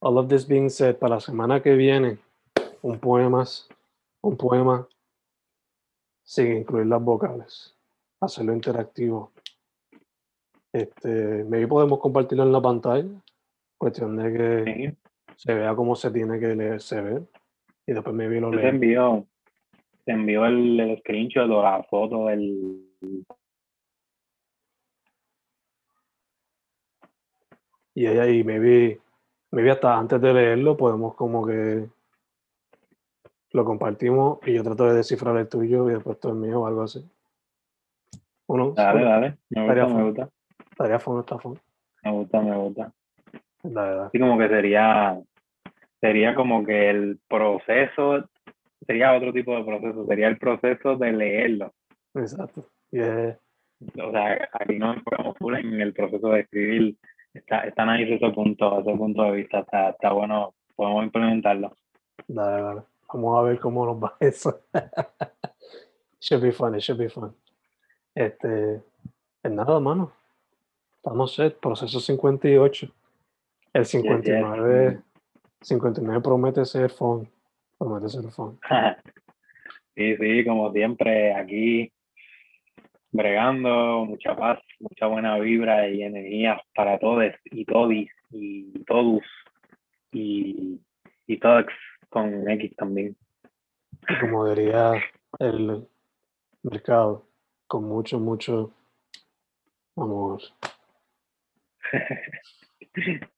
All 0.00 0.18
of 0.18 0.28
this 0.28 0.46
being 0.46 0.68
said, 0.68 0.96
para 0.96 1.14
la 1.14 1.20
semana 1.20 1.62
que 1.62 1.74
viene, 1.74 2.18
un 2.82 2.98
poema, 2.98 3.44
un 4.22 4.36
poema 4.36 4.86
sin 6.24 6.56
incluir 6.58 6.86
las 6.86 7.02
vocales. 7.02 7.76
Hacerlo 8.20 8.52
interactivo. 8.52 9.32
Este, 10.72 11.44
maybe 11.44 11.68
podemos 11.68 11.98
compartirlo 11.98 12.44
en 12.44 12.52
la 12.52 12.60
pantalla. 12.60 13.08
Cuestión 13.78 14.16
de 14.16 14.32
que 14.32 14.64
Sí. 14.72 14.98
se 15.36 15.54
vea 15.54 15.74
cómo 15.74 15.94
se 15.94 16.10
tiene 16.10 16.38
que 16.38 16.54
leer, 16.54 16.80
se 16.80 17.00
ve. 17.00 17.22
Y 17.86 17.92
después 17.92 18.14
maybe 18.14 18.40
lo 18.40 18.50
Te 18.50 18.56
leemos. 18.56 19.24
Te 20.04 20.12
envió 20.12 20.46
el, 20.46 20.78
el 20.80 20.98
screenshot 20.98 21.50
o 21.50 21.62
la 21.62 21.82
foto 21.84 22.26
del 22.26 22.86
Y 27.94 28.06
ella, 28.06 28.26
y 28.26 28.42
maybe, 28.42 29.00
maybe 29.50 29.70
hasta 29.70 29.98
antes 29.98 30.20
de 30.20 30.32
leerlo 30.32 30.76
podemos 30.76 31.14
como 31.14 31.46
que 31.46 31.88
lo 33.50 33.64
compartimos 33.64 34.38
y 34.46 34.54
yo 34.54 34.62
trato 34.62 34.86
de 34.86 34.94
descifrar 34.94 35.36
el 35.36 35.48
tuyo 35.48 35.90
y 35.90 35.94
después 35.94 36.18
tú 36.18 36.30
el 36.30 36.36
mío 36.36 36.60
o 36.60 36.66
algo 36.66 36.82
así. 36.82 37.06
Uno, 38.46 38.72
Dale, 38.72 39.04
dale. 39.04 39.38
Me 39.50 39.66
gusta, 39.66 39.86
me 39.86 40.04
gusta. 40.04 40.28
estaría 40.70 40.98
fun, 40.98 41.20
está 41.20 41.38
fun. 41.38 41.58
Me 42.02 42.10
gusta, 42.12 42.40
me 42.40 42.56
gusta. 42.56 42.92
La 43.62 43.82
verdad. 43.82 44.06
Así 44.06 44.18
como 44.18 44.38
que 44.38 44.48
sería, 44.48 45.20
sería 46.00 46.34
como 46.34 46.64
que 46.64 46.90
el 46.90 47.20
proceso, 47.28 48.28
sería 48.86 49.14
otro 49.14 49.32
tipo 49.32 49.56
de 49.56 49.64
proceso, 49.64 50.06
sería 50.06 50.28
el 50.28 50.38
proceso 50.38 50.96
de 50.96 51.12
leerlo. 51.12 51.72
Exacto. 52.14 52.66
Y 52.90 53.00
es- 53.00 53.36
O 54.00 54.10
sea, 54.12 54.48
aquí 54.52 54.78
nos 54.78 54.96
enfocamos 54.96 55.36
en 55.58 55.80
el 55.80 55.92
proceso 55.92 56.28
de 56.28 56.40
escribir. 56.40 56.96
Está, 57.34 57.60
está 57.66 57.84
nice 57.96 58.14
ese 58.14 58.30
punto, 58.30 58.80
ese 58.80 58.94
punto 58.96 59.22
de 59.24 59.30
vista, 59.32 59.60
está, 59.60 59.90
está 59.90 60.12
bueno, 60.12 60.54
podemos 60.76 61.04
implementarlo. 61.04 61.76
dale, 62.28 62.62
dale. 62.62 62.82
Vamos 63.12 63.38
a 63.38 63.42
ver 63.42 63.58
cómo 63.58 63.84
nos 63.86 64.02
va 64.02 64.14
eso. 64.20 64.60
should 66.20 66.42
be 66.42 66.52
fun, 66.52 66.74
it 66.74 66.80
should 66.80 66.98
be 66.98 67.08
fun. 67.08 67.34
Este, 68.14 68.82
es 69.42 69.50
nada, 69.50 69.80
mano. 69.80 70.12
Estamos 70.96 71.34
set, 71.34 71.58
proceso 71.58 71.98
58. 72.00 72.86
El 73.72 73.84
59, 73.86 75.00
59 75.62 76.20
promete 76.22 76.64
ser 76.64 76.90
fun. 76.90 77.28
Promete 77.82 78.08
ser 78.08 78.30
fun. 78.30 78.60
Sí, 79.96 80.16
sí, 80.16 80.44
como 80.44 80.72
siempre, 80.72 81.34
aquí 81.34 81.92
bregando, 83.10 84.04
mucha 84.04 84.36
paz, 84.36 84.60
mucha 84.78 85.06
buena 85.06 85.36
vibra 85.38 85.88
y 85.88 86.04
energía 86.04 86.62
para 86.76 87.00
todos 87.00 87.24
y 87.46 87.64
todis 87.64 88.08
y 88.30 88.84
todos 88.84 89.22
y, 90.12 90.80
y 91.26 91.36
todos 91.38 91.66
con 92.08 92.48
X 92.48 92.76
también. 92.76 93.16
Como 94.20 94.48
diría 94.48 94.92
el 95.40 95.86
mercado, 96.62 97.26
con 97.66 97.82
mucho, 97.84 98.20
mucho 98.20 98.72
amor. 99.96 100.40